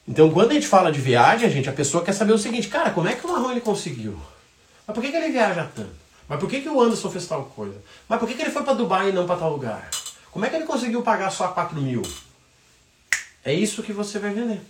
Então, 0.08 0.30
quando 0.32 0.52
a 0.52 0.54
gente 0.54 0.68
fala 0.68 0.92
de 0.92 1.02
viagem, 1.02 1.48
a 1.48 1.52
gente, 1.52 1.70
a 1.70 1.74
pessoa 1.74 2.04
quer 2.04 2.14
saber 2.14 2.34
o 2.34 2.38
seguinte, 2.38 2.68
cara, 2.68 2.92
como 2.92 3.08
é 3.08 3.16
que 3.16 3.26
o 3.26 3.32
Marrone 3.32 3.62
conseguiu? 3.62 4.18
Mas 4.86 4.94
por 4.94 5.02
que, 5.02 5.12
que 5.12 5.18
ele 5.18 5.32
viaja 5.32 5.68
tanto? 5.76 5.96
Mas 6.28 6.40
por 6.40 6.50
que, 6.50 6.62
que 6.62 6.70
o 6.70 6.82
Anderson 6.82 7.10
fez 7.10 7.26
tal 7.26 7.46
coisa? 7.46 7.76
Mas 8.08 8.20
por 8.20 8.28
que, 8.28 8.36
que 8.36 8.42
ele 8.42 8.52
foi 8.52 8.64
para 8.64 8.74
Dubai 8.74 9.10
e 9.10 9.14
não 9.14 9.26
para 9.26 9.38
tal 9.38 9.52
lugar? 9.52 9.90
Como 10.32 10.46
é 10.46 10.50
que 10.50 10.56
ele 10.56 10.66
conseguiu 10.66 11.02
pagar 11.02 11.30
só 11.30 11.48
4 11.50 11.80
mil? 11.82 12.02
É 13.44 13.54
isso 13.54 13.84
que 13.84 13.94
você 13.94 14.20
vai 14.20 14.32
vender. 14.32 14.62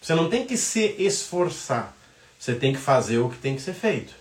Você 0.00 0.14
não 0.14 0.28
tem 0.28 0.44
que 0.44 0.56
se 0.56 0.96
esforçar. 0.98 1.94
Você 2.38 2.54
tem 2.54 2.72
que 2.72 2.78
fazer 2.78 3.18
o 3.18 3.28
que 3.28 3.38
tem 3.38 3.54
que 3.54 3.62
ser 3.62 3.74
feito. 3.74 4.14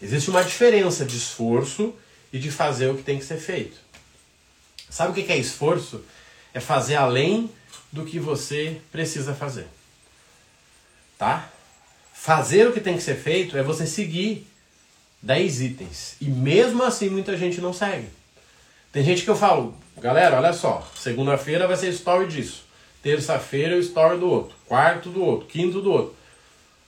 Existe 0.00 0.30
uma 0.30 0.44
diferença 0.44 1.04
de 1.04 1.16
esforço 1.16 1.94
e 2.32 2.38
de 2.38 2.50
fazer 2.50 2.88
o 2.88 2.96
que 2.96 3.02
tem 3.02 3.18
que 3.18 3.24
ser 3.24 3.38
feito. 3.38 3.76
Sabe 4.88 5.10
o 5.10 5.14
que 5.14 5.32
é 5.32 5.36
esforço? 5.36 6.02
É 6.54 6.60
fazer 6.60 6.94
além 6.94 7.50
do 7.90 8.04
que 8.04 8.18
você 8.18 8.80
precisa 8.90 9.34
fazer. 9.34 9.66
Tá? 11.18 11.50
Fazer 12.12 12.68
o 12.68 12.72
que 12.72 12.80
tem 12.80 12.96
que 12.96 13.02
ser 13.02 13.16
feito 13.16 13.56
é 13.56 13.62
você 13.62 13.86
seguir 13.86 14.46
10 15.22 15.60
itens. 15.62 16.16
E 16.20 16.26
mesmo 16.26 16.82
assim 16.82 17.08
muita 17.08 17.36
gente 17.36 17.60
não 17.60 17.72
segue. 17.72 18.08
Tem 18.92 19.04
gente 19.04 19.22
que 19.22 19.30
eu 19.30 19.36
falo, 19.36 19.74
galera, 19.98 20.36
olha 20.36 20.52
só, 20.52 20.88
segunda-feira 20.96 21.66
vai 21.66 21.76
ser 21.76 21.90
story 21.90 22.26
disso. 22.26 22.64
Terça-feira 23.02 23.74
é 23.74 23.76
o 23.76 23.80
story 23.80 24.18
do 24.18 24.28
outro. 24.28 24.56
Quarto 24.66 25.10
do 25.10 25.22
outro. 25.22 25.46
Quinto 25.46 25.80
do 25.80 25.92
outro. 25.92 26.16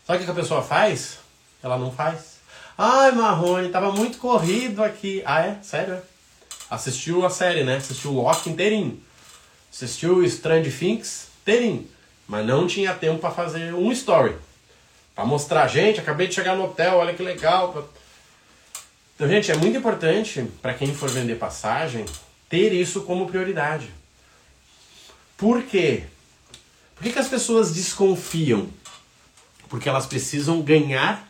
Sabe 0.07 0.23
o 0.23 0.25
que 0.25 0.31
a 0.31 0.35
pessoa 0.35 0.63
faz? 0.63 1.19
Ela 1.63 1.79
não 1.79 1.93
faz. 1.93 2.40
Ai, 2.83 3.13
Marrone, 3.13 3.69
tava 3.69 3.93
muito 3.93 4.17
corrido 4.17 4.83
aqui. 4.83 5.23
Ah, 5.27 5.43
é? 5.43 5.59
Sério? 5.63 6.01
Assistiu 6.71 7.27
a 7.27 7.29
série, 7.29 7.63
né? 7.63 7.77
Assistiu 7.77 8.11
o 8.11 8.23
Loki 8.23 8.49
inteirinho. 8.49 8.99
Assistiu 9.71 10.25
Strange 10.25 10.73
Things 10.73 11.27
inteirinho. 11.43 11.87
Mas 12.27 12.47
não 12.47 12.67
tinha 12.67 12.95
tempo 12.95 13.19
para 13.19 13.33
fazer 13.33 13.75
um 13.75 13.93
story. 13.93 14.35
Para 15.15 15.27
mostrar, 15.27 15.69
gente, 15.69 16.01
acabei 16.01 16.27
de 16.27 16.35
chegar 16.35 16.57
no 16.57 16.65
hotel, 16.65 16.97
olha 16.97 17.13
que 17.13 17.23
legal. 17.23 17.87
Então, 19.15 19.29
gente, 19.29 19.53
é 19.53 19.57
muito 19.59 19.77
importante 19.77 20.51
para 20.63 20.73
quem 20.73 20.95
for 20.95 21.11
vender 21.11 21.35
passagem 21.35 22.07
ter 22.49 22.73
isso 22.73 23.03
como 23.03 23.29
prioridade. 23.29 23.91
Por 25.37 25.65
quê? 25.65 26.05
Por 26.95 27.03
que, 27.03 27.13
que 27.13 27.19
as 27.19 27.29
pessoas 27.29 27.75
desconfiam? 27.75 28.71
Porque 29.69 29.87
elas 29.87 30.07
precisam 30.07 30.63
ganhar 30.63 31.30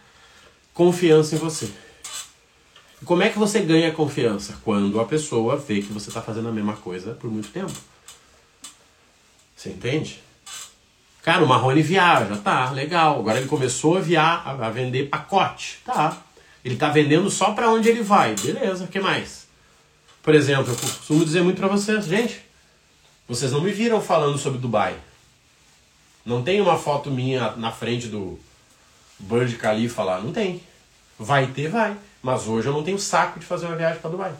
confiança 0.80 1.34
em 1.34 1.38
você. 1.38 1.70
E 3.02 3.04
como 3.04 3.22
é 3.22 3.28
que 3.28 3.38
você 3.38 3.60
ganha 3.60 3.92
confiança? 3.92 4.56
Quando 4.64 4.98
a 4.98 5.04
pessoa 5.04 5.54
vê 5.54 5.82
que 5.82 5.92
você 5.92 6.08
está 6.08 6.22
fazendo 6.22 6.48
a 6.48 6.52
mesma 6.52 6.74
coisa 6.74 7.12
por 7.12 7.30
muito 7.30 7.50
tempo. 7.50 7.70
Você 9.54 9.68
entende? 9.68 10.22
Cara, 11.20 11.44
o 11.44 11.46
Marrone 11.46 11.82
viaja, 11.82 12.34
tá, 12.38 12.70
legal. 12.70 13.18
Agora 13.18 13.36
ele 13.36 13.46
começou 13.46 13.98
a, 13.98 14.00
via 14.00 14.22
a 14.22 14.70
vender 14.70 15.10
pacote, 15.10 15.80
tá. 15.84 16.16
Ele 16.64 16.76
está 16.76 16.88
vendendo 16.88 17.28
só 17.28 17.52
para 17.52 17.70
onde 17.70 17.86
ele 17.90 18.02
vai. 18.02 18.34
Beleza, 18.36 18.84
o 18.84 18.88
que 18.88 19.00
mais? 19.00 19.46
Por 20.22 20.34
exemplo, 20.34 20.72
eu 20.72 20.76
costumo 20.76 21.26
dizer 21.26 21.42
muito 21.42 21.58
para 21.58 21.68
vocês, 21.68 22.06
gente, 22.06 22.40
vocês 23.28 23.52
não 23.52 23.60
me 23.60 23.70
viram 23.70 24.00
falando 24.00 24.38
sobre 24.38 24.58
Dubai. 24.58 24.96
Não 26.24 26.42
tem 26.42 26.58
uma 26.58 26.78
foto 26.78 27.10
minha 27.10 27.50
na 27.56 27.70
frente 27.70 28.06
do 28.06 28.40
Burj 29.18 29.58
Khalifa 29.58 30.02
lá, 30.02 30.18
não 30.22 30.32
tem. 30.32 30.69
Vai 31.22 31.48
ter, 31.48 31.68
vai. 31.68 31.94
Mas 32.22 32.46
hoje 32.46 32.66
eu 32.66 32.72
não 32.72 32.82
tenho 32.82 32.98
saco 32.98 33.38
de 33.38 33.44
fazer 33.44 33.66
uma 33.66 33.76
viagem 33.76 34.00
para 34.00 34.08
Dubai. 34.08 34.32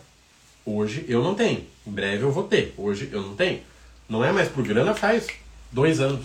Hoje 0.65 1.05
eu 1.07 1.23
não 1.23 1.35
tenho. 1.35 1.67
Em 1.87 1.91
breve 1.91 2.23
eu 2.23 2.33
vou 2.33 2.45
ter. 2.45 2.73
Hoje 2.75 3.11
eu 3.13 3.21
não 3.21 3.37
tenho. 3.37 3.61
Não 4.09 4.25
é 4.25 4.33
mais 4.33 4.49
por 4.49 4.67
grana 4.67 4.95
faz 4.95 5.27
dois 5.71 6.01
anos. 6.01 6.25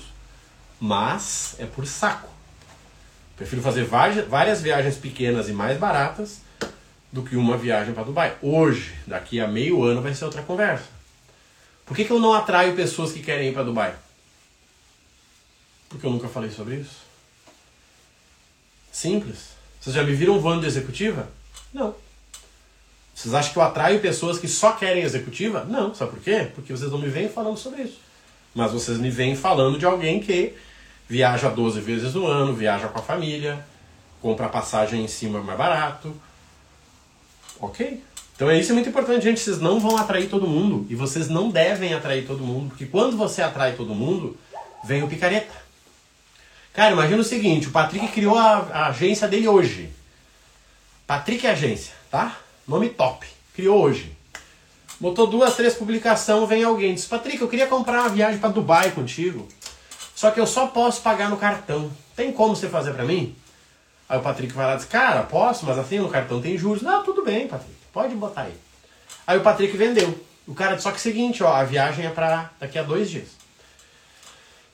Mas 0.79 1.57
é 1.59 1.65
por 1.65 1.85
saco. 1.85 2.29
Prefiro 3.35 3.61
fazer 3.61 3.83
várias 3.83 4.61
viagens 4.61 4.95
pequenas 4.95 5.49
e 5.49 5.51
mais 5.51 5.77
baratas 5.77 6.39
do 7.11 7.21
que 7.21 7.35
uma 7.35 7.57
viagem 7.57 7.93
para 7.93 8.03
Dubai. 8.03 8.37
Hoje, 8.41 8.95
daqui 9.05 9.41
a 9.41 9.47
meio 9.49 9.83
ano, 9.83 10.01
vai 10.01 10.13
ser 10.13 10.23
outra 10.23 10.41
conversa. 10.41 10.85
Por 11.85 11.97
que, 11.97 12.05
que 12.05 12.11
eu 12.11 12.19
não 12.19 12.33
atraio 12.33 12.77
pessoas 12.77 13.11
que 13.11 13.21
querem 13.21 13.49
ir 13.49 13.53
para 13.53 13.63
Dubai? 13.63 13.93
Porque 15.89 16.05
eu 16.05 16.11
nunca 16.11 16.29
falei 16.29 16.49
sobre 16.49 16.75
isso. 16.77 17.03
Simples. 18.89 19.54
Vocês 19.85 19.95
já 19.95 20.01
me 20.01 20.15
viram 20.15 20.39
voando 20.39 20.61
de 20.61 20.65
executiva? 20.65 21.29
Não. 21.71 21.93
Vocês 23.13 23.35
acham 23.35 23.53
que 23.53 23.59
eu 23.59 23.61
atraio 23.61 23.99
pessoas 23.99 24.39
que 24.39 24.47
só 24.47 24.71
querem 24.71 25.03
executiva? 25.03 25.63
Não. 25.63 25.93
Sabe 25.93 26.09
por 26.09 26.21
quê? 26.21 26.49
Porque 26.55 26.73
vocês 26.73 26.91
não 26.91 26.97
me 26.97 27.07
vêm 27.07 27.29
falando 27.29 27.55
sobre 27.55 27.83
isso. 27.83 27.99
Mas 28.55 28.71
vocês 28.71 28.97
me 28.97 29.11
vêm 29.11 29.35
falando 29.35 29.77
de 29.77 29.85
alguém 29.85 30.19
que 30.19 30.55
viaja 31.07 31.49
12 31.49 31.81
vezes 31.81 32.15
no 32.15 32.25
ano, 32.25 32.51
viaja 32.51 32.87
com 32.87 32.97
a 32.97 33.01
família, 33.03 33.63
compra 34.23 34.49
passagem 34.49 35.05
em 35.05 35.07
cima 35.07 35.39
mais 35.39 35.55
barato. 35.55 36.19
Ok? 37.59 38.01
Então 38.35 38.49
é 38.49 38.59
isso 38.59 38.71
é 38.71 38.73
muito 38.73 38.89
importante, 38.89 39.23
gente. 39.23 39.39
Vocês 39.39 39.59
não 39.59 39.79
vão 39.79 39.97
atrair 39.97 40.27
todo 40.27 40.47
mundo 40.47 40.87
e 40.89 40.95
vocês 40.95 41.29
não 41.29 41.51
devem 41.51 41.93
atrair 41.93 42.25
todo 42.25 42.43
mundo, 42.43 42.69
porque 42.69 42.87
quando 42.87 43.15
você 43.15 43.43
atrai 43.43 43.73
todo 43.73 43.93
mundo, 43.93 44.35
vem 44.83 45.03
o 45.03 45.07
picareta. 45.07 45.64
Cara, 46.75 46.91
imagina 46.91 47.21
o 47.21 47.23
seguinte: 47.23 47.67
o 47.67 47.71
Patrick 47.71 48.09
criou 48.09 48.37
a, 48.37 48.67
a 48.71 48.87
agência 48.87 49.27
dele 49.27 49.47
hoje. 49.47 49.89
Patrick 51.07 51.47
Agência, 51.47 51.93
tá? 52.11 52.37
Nome 52.67 52.89
top. 52.89 53.25
Criou 53.53 53.81
hoje. 53.81 54.11
Botou 54.99 55.27
duas, 55.27 55.55
três 55.55 55.73
publicações, 55.73 56.49
vem 56.49 56.63
alguém 56.63 56.93
diz: 56.93 57.05
Patrick, 57.05 57.39
eu 57.41 57.47
queria 57.47 57.67
comprar 57.67 58.01
uma 58.01 58.09
viagem 58.09 58.39
para 58.39 58.49
Dubai 58.49 58.91
contigo. 58.91 59.47
Só 60.13 60.31
que 60.31 60.39
eu 60.39 60.47
só 60.47 60.67
posso 60.67 61.01
pagar 61.01 61.29
no 61.29 61.37
cartão. 61.37 61.89
Tem 62.15 62.31
como 62.31 62.55
você 62.55 62.67
fazer 62.67 62.93
para 62.93 63.05
mim? 63.05 63.35
Aí 64.07 64.19
o 64.19 64.21
Patrick 64.21 64.53
vai 64.53 64.65
lá 64.65 64.73
e 64.73 64.77
diz: 64.77 64.85
Cara, 64.85 65.23
posso, 65.23 65.65
mas 65.65 65.77
assim 65.77 65.99
no 65.99 66.09
cartão 66.09 66.41
tem 66.41 66.57
juros. 66.57 66.81
Não, 66.81 67.03
tudo 67.03 67.23
bem, 67.23 67.47
Patrick, 67.47 67.73
pode 67.93 68.13
botar 68.15 68.41
aí. 68.41 68.53
Aí 69.25 69.37
o 69.37 69.41
Patrick 69.41 69.75
vendeu. 69.77 70.17
O 70.45 70.53
cara 70.53 70.71
disse: 70.71 70.83
Só 70.83 70.89
que 70.89 70.97
é 70.97 70.99
o 70.99 71.01
seguinte, 71.01 71.41
ó, 71.41 71.53
a 71.53 71.63
viagem 71.63 72.05
é 72.05 72.09
para 72.09 72.51
daqui 72.59 72.77
a 72.77 72.83
dois 72.83 73.09
dias. 73.09 73.29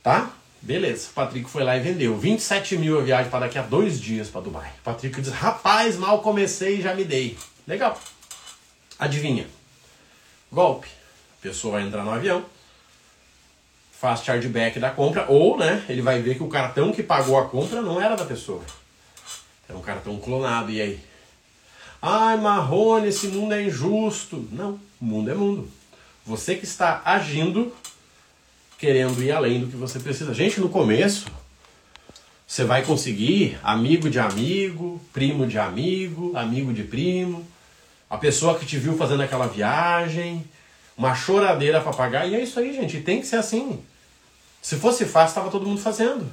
Tá? 0.02 0.32
Beleza, 0.62 1.10
o 1.10 1.14
Patrick 1.14 1.50
foi 1.50 1.64
lá 1.64 1.76
e 1.76 1.80
vendeu. 1.80 2.16
27 2.18 2.78
mil 2.78 3.00
a 3.00 3.02
viagem 3.02 3.32
para 3.32 3.48
daqui 3.48 3.58
a 3.58 3.64
dois 3.64 4.00
dias 4.00 4.30
para 4.30 4.42
Dubai. 4.42 4.72
O 4.82 4.84
Patrick 4.84 5.20
diz: 5.20 5.32
Rapaz, 5.32 5.98
mal 5.98 6.22
comecei 6.22 6.78
e 6.78 6.82
já 6.82 6.94
me 6.94 7.04
dei. 7.04 7.36
Legal. 7.68 8.00
Adivinha? 9.00 9.48
Golpe. 10.52 10.88
A 11.40 11.42
pessoa 11.42 11.74
vai 11.74 11.88
entrar 11.88 12.04
no 12.04 12.12
avião, 12.12 12.46
faz 13.92 14.24
chargeback 14.24 14.80
da 14.80 14.92
compra, 14.92 15.26
ou 15.28 15.58
né, 15.58 15.84
ele 15.90 16.04
vai 16.04 16.22
ver 16.22 16.36
que 16.36 16.44
o 16.44 16.48
cartão 16.48 16.92
que 16.92 17.02
pagou 17.02 17.40
a 17.40 17.48
compra 17.48 17.82
não 17.82 18.00
era 18.00 18.16
da 18.16 18.26
pessoa. 18.26 18.62
Era 19.68 19.76
um 19.76 19.82
cartão 19.82 20.20
clonado, 20.20 20.70
e 20.70 20.80
aí? 20.80 21.00
Ai, 22.00 22.38
Marrone, 22.38 23.08
esse 23.08 23.28
mundo 23.28 23.54
é 23.54 23.64
injusto. 23.64 24.48
Não, 24.52 24.80
mundo 25.00 25.32
é 25.32 25.34
mundo. 25.34 25.72
Você 26.26 26.56
que 26.56 26.66
está 26.66 27.02
agindo 27.04 27.74
querendo 28.82 29.22
ir 29.22 29.32
além 29.32 29.60
do 29.60 29.68
que 29.68 29.76
você 29.78 30.00
precisa. 30.00 30.34
Gente, 30.34 30.60
no 30.60 30.68
começo, 30.68 31.28
você 32.48 32.64
vai 32.64 32.82
conseguir 32.82 33.60
amigo 33.62 34.10
de 34.10 34.18
amigo, 34.18 35.00
primo 35.14 35.46
de 35.46 35.60
amigo, 35.60 36.36
amigo 36.36 36.74
de 36.74 36.82
primo, 36.82 37.46
a 38.10 38.18
pessoa 38.18 38.58
que 38.58 38.66
te 38.66 38.78
viu 38.78 38.98
fazendo 38.98 39.22
aquela 39.22 39.46
viagem, 39.46 40.44
uma 40.98 41.14
choradeira 41.14 41.80
para 41.80 41.94
pagar, 41.94 42.28
e 42.28 42.34
é 42.34 42.42
isso 42.42 42.60
aí, 42.60 42.74
gente, 42.74 43.00
tem 43.02 43.22
que 43.22 43.28
ser 43.28 43.36
assim. 43.36 43.80
Se 44.64 44.76
fosse 44.78 45.06
fácil, 45.06 45.30
estava 45.30 45.52
todo 45.52 45.68
mundo 45.68 45.80
fazendo. 45.80 46.28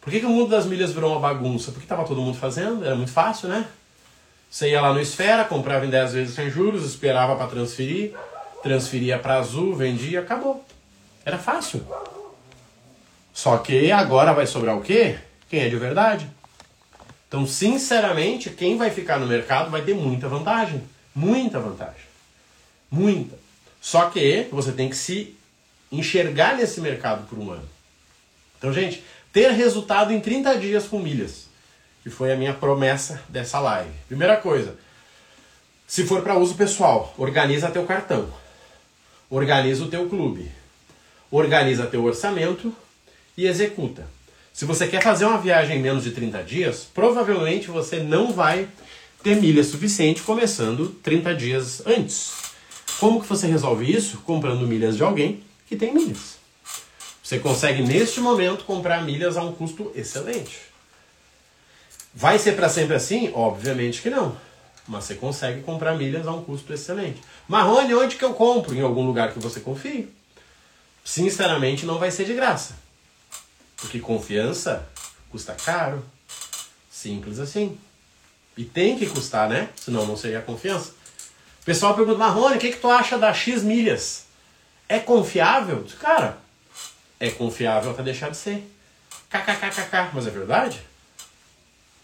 Por 0.00 0.10
que, 0.10 0.18
que 0.18 0.26
o 0.26 0.30
mundo 0.30 0.50
das 0.50 0.66
milhas 0.66 0.90
virou 0.90 1.12
uma 1.12 1.20
bagunça? 1.20 1.70
Porque 1.70 1.84
estava 1.84 2.04
todo 2.04 2.20
mundo 2.20 2.36
fazendo, 2.36 2.84
era 2.84 2.96
muito 2.96 3.12
fácil, 3.12 3.48
né? 3.48 3.64
Você 4.50 4.70
ia 4.70 4.80
lá 4.80 4.92
no 4.92 5.00
Esfera, 5.00 5.44
comprava 5.44 5.86
em 5.86 5.90
10 5.90 6.14
vezes 6.14 6.34
sem 6.34 6.50
juros, 6.50 6.84
esperava 6.84 7.36
para 7.36 7.46
transferir, 7.46 8.12
transferia 8.60 9.20
para 9.20 9.38
Azul, 9.38 9.76
vendia, 9.76 10.18
acabou. 10.18 10.66
Era 11.28 11.36
fácil. 11.36 11.86
Só 13.34 13.58
que 13.58 13.92
agora 13.92 14.32
vai 14.32 14.46
sobrar 14.46 14.74
o 14.74 14.80
quê? 14.80 15.18
Quem 15.50 15.60
é 15.60 15.68
de 15.68 15.76
verdade? 15.76 16.26
Então, 17.28 17.46
sinceramente, 17.46 18.48
quem 18.48 18.78
vai 18.78 18.88
ficar 18.88 19.18
no 19.18 19.26
mercado 19.26 19.70
vai 19.70 19.82
ter 19.82 19.94
muita 19.94 20.26
vantagem. 20.26 20.82
Muita 21.14 21.60
vantagem. 21.60 22.00
Muita. 22.90 23.38
Só 23.78 24.08
que 24.08 24.48
você 24.50 24.72
tem 24.72 24.88
que 24.88 24.96
se 24.96 25.36
enxergar 25.92 26.56
nesse 26.56 26.80
mercado 26.80 27.28
por 27.28 27.38
um 27.38 27.50
ano. 27.50 27.68
Então, 28.56 28.72
gente, 28.72 29.04
ter 29.30 29.50
resultado 29.50 30.10
em 30.14 30.20
30 30.20 30.56
dias 30.56 30.88
com 30.88 30.98
milhas, 30.98 31.46
que 32.02 32.08
foi 32.08 32.32
a 32.32 32.36
minha 32.36 32.54
promessa 32.54 33.22
dessa 33.28 33.60
live. 33.60 33.90
Primeira 34.06 34.38
coisa, 34.38 34.78
se 35.86 36.06
for 36.06 36.22
para 36.22 36.38
uso 36.38 36.54
pessoal, 36.54 37.14
organiza 37.18 37.70
teu 37.70 37.84
cartão. 37.84 38.32
Organiza 39.28 39.84
o 39.84 39.90
teu 39.90 40.08
clube 40.08 40.56
organiza 41.30 41.86
teu 41.86 42.04
orçamento 42.04 42.74
e 43.36 43.46
executa. 43.46 44.06
Se 44.52 44.64
você 44.64 44.88
quer 44.88 45.02
fazer 45.02 45.24
uma 45.24 45.38
viagem 45.38 45.78
em 45.78 45.82
menos 45.82 46.04
de 46.04 46.10
30 46.10 46.42
dias, 46.42 46.86
provavelmente 46.92 47.68
você 47.68 48.00
não 48.00 48.32
vai 48.32 48.68
ter 49.22 49.36
milha 49.36 49.62
suficiente 49.62 50.22
começando 50.22 50.88
30 51.02 51.34
dias 51.34 51.86
antes. 51.86 52.32
Como 52.98 53.20
que 53.20 53.28
você 53.28 53.46
resolve 53.46 53.90
isso? 53.90 54.18
Comprando 54.18 54.66
milhas 54.66 54.96
de 54.96 55.04
alguém 55.04 55.42
que 55.68 55.76
tem 55.76 55.94
milhas. 55.94 56.38
Você 57.22 57.38
consegue 57.38 57.82
neste 57.82 58.20
momento 58.20 58.64
comprar 58.64 59.04
milhas 59.04 59.36
a 59.36 59.42
um 59.42 59.52
custo 59.52 59.92
excelente. 59.94 60.58
Vai 62.12 62.38
ser 62.38 62.56
para 62.56 62.68
sempre 62.68 62.96
assim? 62.96 63.30
Obviamente 63.34 64.02
que 64.02 64.10
não. 64.10 64.36
Mas 64.88 65.04
você 65.04 65.14
consegue 65.14 65.60
comprar 65.60 65.94
milhas 65.94 66.26
a 66.26 66.32
um 66.32 66.42
custo 66.42 66.72
excelente. 66.72 67.20
Marrone, 67.46 67.94
onde 67.94 68.16
que 68.16 68.24
eu 68.24 68.32
compro? 68.32 68.74
Em 68.74 68.80
algum 68.80 69.06
lugar 69.06 69.32
que 69.32 69.38
você 69.38 69.60
confie 69.60 70.08
sinceramente 71.08 71.86
não 71.86 71.98
vai 71.98 72.10
ser 72.10 72.26
de 72.26 72.34
graça. 72.34 72.76
Porque 73.78 73.98
confiança 73.98 74.86
custa 75.30 75.54
caro. 75.54 76.04
Simples 76.90 77.38
assim. 77.38 77.78
E 78.54 78.64
tem 78.64 78.98
que 78.98 79.06
custar, 79.06 79.48
né? 79.48 79.70
Senão 79.74 80.04
não 80.04 80.18
seria 80.18 80.42
confiança. 80.42 80.90
O 81.62 81.64
pessoal 81.64 81.94
pergunta, 81.94 82.18
Marrone, 82.18 82.56
o 82.56 82.58
que, 82.58 82.72
que 82.72 82.80
tu 82.80 82.90
acha 82.90 83.16
da 83.16 83.32
X 83.32 83.62
milhas? 83.62 84.26
É 84.86 84.98
confiável? 84.98 85.86
Cara, 85.98 86.36
é 87.18 87.30
confiável 87.30 87.92
até 87.92 88.02
deixar 88.02 88.30
de 88.30 88.36
ser. 88.36 88.70
KKKKK, 89.30 90.10
mas 90.12 90.26
é 90.26 90.30
verdade? 90.30 90.82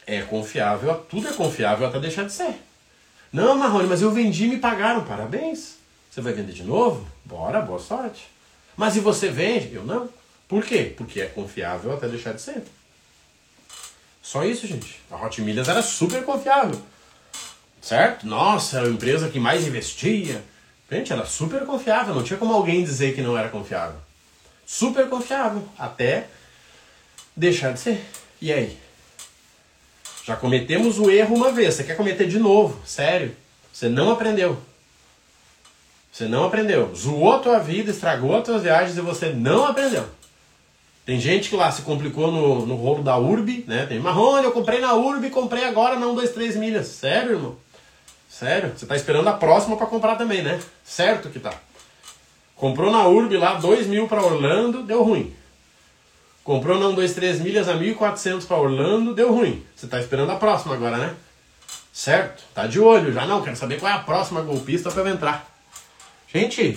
É 0.07 0.23
confiável, 0.23 0.95
tudo 1.11 1.29
é 1.29 1.33
confiável 1.33 1.87
até 1.87 1.99
deixar 1.99 2.25
de 2.25 2.33
ser. 2.33 2.55
Não, 3.31 3.55
Marrone, 3.55 3.89
mas 3.89 4.01
eu 4.01 4.11
vendi 4.11 4.45
e 4.45 4.49
me 4.49 4.59
pagaram. 4.59 5.05
Parabéns. 5.05 5.77
Você 6.11 6.23
vai 6.23 6.33
vender 6.33 6.53
de 6.53 6.63
novo? 6.63 7.07
Bora, 7.25 7.61
boa 7.61 7.79
sorte. 7.79 8.34
Mas 8.77 8.97
e 8.97 9.01
você 9.01 9.29
vende? 9.29 9.75
Eu 9.75 9.85
não. 9.85 10.09
Por 10.49 10.65
quê? 10.65 10.93
Porque 10.97 11.21
é 11.21 11.27
confiável 11.27 11.93
até 11.93 12.09
deixar 12.09 12.33
de 12.33 12.43
ser. 12.43 12.63
Só 14.23 14.45
isso, 14.45 14.67
gente. 14.67 15.01
A 15.11 15.17
Hot 15.17 15.41
Milhas 15.43 15.69
era 15.69 15.83
super 15.83 16.25
confiável. 16.25 16.81
Certo? 17.81 18.27
Nossa, 18.27 18.79
era 18.79 18.87
a 18.87 18.91
empresa 18.91 19.29
que 19.29 19.39
mais 19.39 19.67
investia. 19.67 20.43
Gente, 20.91 21.13
era 21.13 21.27
super 21.27 21.65
confiável. 21.67 22.15
Não 22.15 22.23
tinha 22.23 22.39
como 22.39 22.53
alguém 22.55 22.83
dizer 22.83 23.15
que 23.15 23.21
não 23.21 23.37
era 23.37 23.49
confiável. 23.49 23.97
Super 24.67 25.09
confiável. 25.09 25.69
Até 25.79 26.27
deixar 27.37 27.73
de 27.73 27.81
ser. 27.81 28.05
E 28.41 28.53
aí? 28.53 28.79
Já 30.25 30.37
cometemos 30.37 30.99
o 30.99 31.11
erro 31.11 31.37
uma 31.37 31.53
vez. 31.53 31.75
Você 31.75 31.85
quer 31.85 31.97
cometer 31.97 32.27
de 32.27 32.39
novo? 32.39 32.81
Sério? 32.87 33.37
Você 33.73 33.89
não 33.89 34.11
aprendeu. 34.11 34.59
Você 36.15 36.29
não 36.29 36.45
aprendeu. 36.45 36.95
Zoou 36.95 37.33
a 37.33 37.41
tua 37.41 37.59
vida, 37.59 37.91
estragou 37.91 38.37
as 38.37 38.45
tuas 38.45 38.63
viagens 38.63 38.97
e 38.97 39.01
você 39.01 39.31
não 39.31 39.67
aprendeu. 39.67 40.07
Tem 41.05 41.19
gente 41.19 41.49
que 41.49 41.57
lá 41.57 41.73
se 41.73 41.83
complicou 41.83 42.31
no, 42.31 42.65
no 42.65 42.77
rolo 42.77 43.03
da 43.03 43.19
Urb, 43.19 43.65
né? 43.67 43.85
Tem 43.87 43.99
Marrone, 43.99 44.45
eu 44.45 44.53
comprei 44.53 44.79
na 44.79 44.95
Urb, 44.95 45.29
comprei 45.31 45.65
agora 45.65 45.97
1, 45.97 46.15
2, 46.15 46.31
3 46.31 46.55
milhas. 46.55 46.87
Sério, 46.87 47.33
irmão? 47.33 47.57
Sério? 48.29 48.73
Você 48.77 48.87
tá 48.87 48.95
esperando 48.95 49.27
a 49.27 49.33
próxima 49.33 49.77
para 49.77 49.89
comprar 49.89 50.15
também, 50.15 50.41
né? 50.41 50.61
Certo 50.85 51.31
que 51.31 51.41
tá. 51.41 51.53
Comprou 52.55 52.93
na 52.93 53.09
Urb 53.09 53.37
lá 53.37 53.55
2 53.55 53.89
mil 53.89 54.07
para 54.07 54.25
Orlando, 54.25 54.85
deu 54.85 55.03
ruim. 55.03 55.35
Comprou 56.45 56.79
1, 56.79 56.95
2, 56.95 57.13
3 57.13 57.41
milhas 57.41 57.69
a 57.69 57.75
1.400 57.75 58.47
para 58.47 58.57
Orlando, 58.57 59.17
deu 59.17 59.35
ruim. 59.35 59.67
Você 59.75 59.89
tá 59.89 59.99
esperando 59.99 60.31
a 60.31 60.37
próxima 60.37 60.77
agora, 60.77 60.97
né? 60.97 61.13
Certo? 61.93 62.45
Tá 62.55 62.69
de 62.69 62.79
olho 62.79 63.13
já 63.13 63.27
não, 63.27 63.43
quero 63.43 63.57
saber 63.57 63.81
qual 63.81 63.91
é 63.91 63.97
a 63.97 63.99
próxima 63.99 64.43
golpista 64.43 64.93
para 64.93 65.03
eu 65.03 65.09
entrar. 65.09 65.54
Gente, 66.35 66.77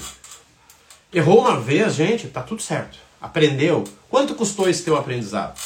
errou 1.12 1.40
uma 1.40 1.60
vez, 1.60 1.96
gente, 1.96 2.28
tá 2.28 2.44
tudo 2.44 2.62
certo. 2.62 3.00
Aprendeu. 3.20 3.84
Quanto 4.08 4.36
custou 4.36 4.70
esse 4.70 4.84
teu 4.84 4.96
aprendizado? 4.96 5.60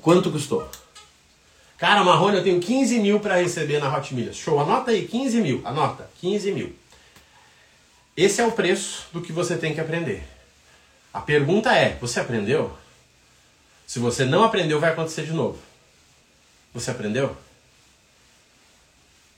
Quanto 0.00 0.32
custou? 0.32 0.66
Cara, 1.76 2.02
Marrone, 2.02 2.38
eu 2.38 2.42
tenho 2.42 2.58
15 2.58 3.00
mil 3.00 3.20
para 3.20 3.36
receber 3.36 3.78
na 3.78 3.94
Hot 3.94 4.14
Milhas. 4.14 4.36
Show, 4.36 4.58
anota 4.58 4.92
aí, 4.92 5.06
15 5.06 5.42
mil. 5.42 5.60
Anota, 5.62 6.08
15 6.22 6.52
mil. 6.52 6.74
Esse 8.16 8.40
é 8.40 8.46
o 8.46 8.52
preço 8.52 9.06
do 9.12 9.20
que 9.20 9.30
você 9.30 9.58
tem 9.58 9.74
que 9.74 9.80
aprender. 9.80 10.26
A 11.12 11.20
pergunta 11.20 11.72
é: 11.74 11.98
você 12.00 12.18
aprendeu? 12.18 12.76
Se 13.86 13.98
você 13.98 14.24
não 14.24 14.42
aprendeu, 14.42 14.80
vai 14.80 14.92
acontecer 14.92 15.24
de 15.24 15.32
novo. 15.32 15.58
Você 16.72 16.90
aprendeu? 16.90 17.36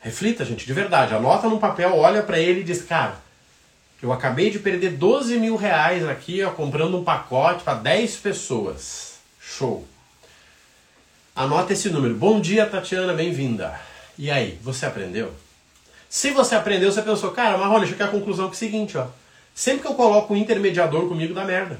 Reflita, 0.00 0.46
gente, 0.46 0.64
de 0.64 0.72
verdade. 0.72 1.14
Anota 1.14 1.46
num 1.46 1.58
papel, 1.58 1.94
olha 1.94 2.22
para 2.22 2.38
ele 2.38 2.60
e 2.60 2.64
diz, 2.64 2.82
cara, 2.82 3.16
eu 4.02 4.10
acabei 4.12 4.50
de 4.50 4.58
perder 4.58 4.92
12 4.92 5.36
mil 5.38 5.56
reais 5.56 6.08
aqui, 6.08 6.42
ó, 6.42 6.50
comprando 6.50 6.96
um 6.96 7.04
pacote 7.04 7.62
para 7.62 7.74
10 7.74 8.16
pessoas. 8.16 9.18
Show. 9.38 9.86
Anota 11.36 11.74
esse 11.74 11.90
número. 11.90 12.14
Bom 12.14 12.40
dia, 12.40 12.64
Tatiana, 12.64 13.12
bem-vinda. 13.12 13.78
E 14.16 14.30
aí, 14.30 14.58
você 14.62 14.86
aprendeu? 14.86 15.32
Se 16.08 16.30
você 16.30 16.54
aprendeu, 16.54 16.90
você 16.90 17.02
pensou, 17.02 17.30
cara, 17.32 17.58
olha, 17.58 17.86
cheguei 17.86 18.04
à 18.04 18.08
conclusão 18.08 18.46
que 18.46 18.54
é 18.54 18.56
o 18.56 18.58
seguinte, 18.58 18.96
ó. 18.96 19.06
Sempre 19.54 19.82
que 19.82 19.88
eu 19.88 19.94
coloco 19.94 20.32
um 20.32 20.36
intermediador 20.36 21.08
comigo, 21.08 21.34
dá 21.34 21.44
merda. 21.44 21.78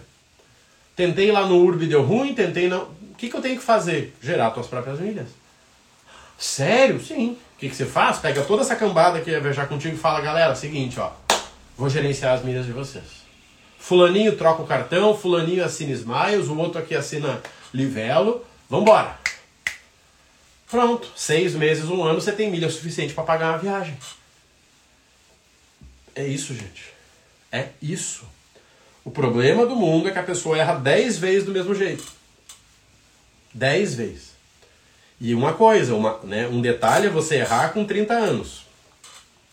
Tentei 0.95 1.33
lá 1.33 1.47
no 1.47 1.57
Urb, 1.57 1.87
deu 1.87 2.03
ruim, 2.03 2.35
tentei 2.35 2.69
não. 2.69 2.83
O 2.83 3.15
que, 3.17 3.31
que 3.31 3.37
eu 3.37 3.41
tenho 3.41 3.57
que 3.57 3.65
fazer? 3.65 4.15
Gerar 4.21 4.51
tuas 4.51 4.67
próprias 4.67 5.01
milhas. 5.01 5.29
Sério? 6.39 7.01
Sim 7.01 7.39
que, 7.61 7.69
que 7.69 7.77
você 7.77 7.85
faz? 7.85 8.19
Pega 8.19 8.43
toda 8.43 8.63
essa 8.63 8.75
cambada 8.75 9.21
que 9.21 9.31
ia 9.31 9.39
viajar 9.39 9.69
contigo 9.69 9.95
e 9.95 9.99
fala, 9.99 10.23
galera, 10.23 10.55
seguinte, 10.55 10.99
ó, 10.99 11.13
vou 11.77 11.91
gerenciar 11.91 12.35
as 12.35 12.43
milhas 12.43 12.65
de 12.65 12.73
vocês. 12.73 13.21
Fulaninho 13.79 14.35
troca 14.35 14.63
o 14.63 14.67
cartão, 14.67 15.17
fulaninho 15.17 15.63
assina 15.63 15.93
Smiles, 15.93 16.49
o 16.49 16.57
outro 16.57 16.81
aqui 16.81 16.95
assina 16.95 17.41
Livelo, 17.73 18.45
vambora. 18.69 19.19
Pronto, 20.71 21.13
seis 21.15 21.55
meses, 21.55 21.85
um 21.85 22.03
ano, 22.03 22.21
você 22.21 22.33
tem 22.33 22.51
milha 22.51 22.71
suficiente 22.71 23.13
para 23.13 23.25
pagar 23.25 23.51
uma 23.51 23.59
viagem. 23.59 23.97
É 26.15 26.27
isso, 26.27 26.55
gente. 26.55 26.95
É 27.53 27.69
isso. 27.83 28.25
O 29.05 29.11
problema 29.11 29.67
do 29.67 29.77
mundo 29.77 30.09
é 30.09 30.13
que 30.13 30.19
a 30.19 30.23
pessoa 30.23 30.57
erra 30.57 30.75
10 30.77 31.19
vezes 31.19 31.45
do 31.45 31.53
mesmo 31.53 31.75
jeito. 31.75 32.05
10 33.53 33.95
vezes. 33.95 34.30
E 35.21 35.35
uma 35.35 35.53
coisa, 35.53 35.95
uma, 35.95 36.19
né, 36.25 36.49
um 36.49 36.63
detalhe 36.63 37.07
é 37.07 37.11
você 37.11 37.37
errar 37.37 37.69
com 37.71 37.85
30 37.85 38.15
anos. 38.15 38.63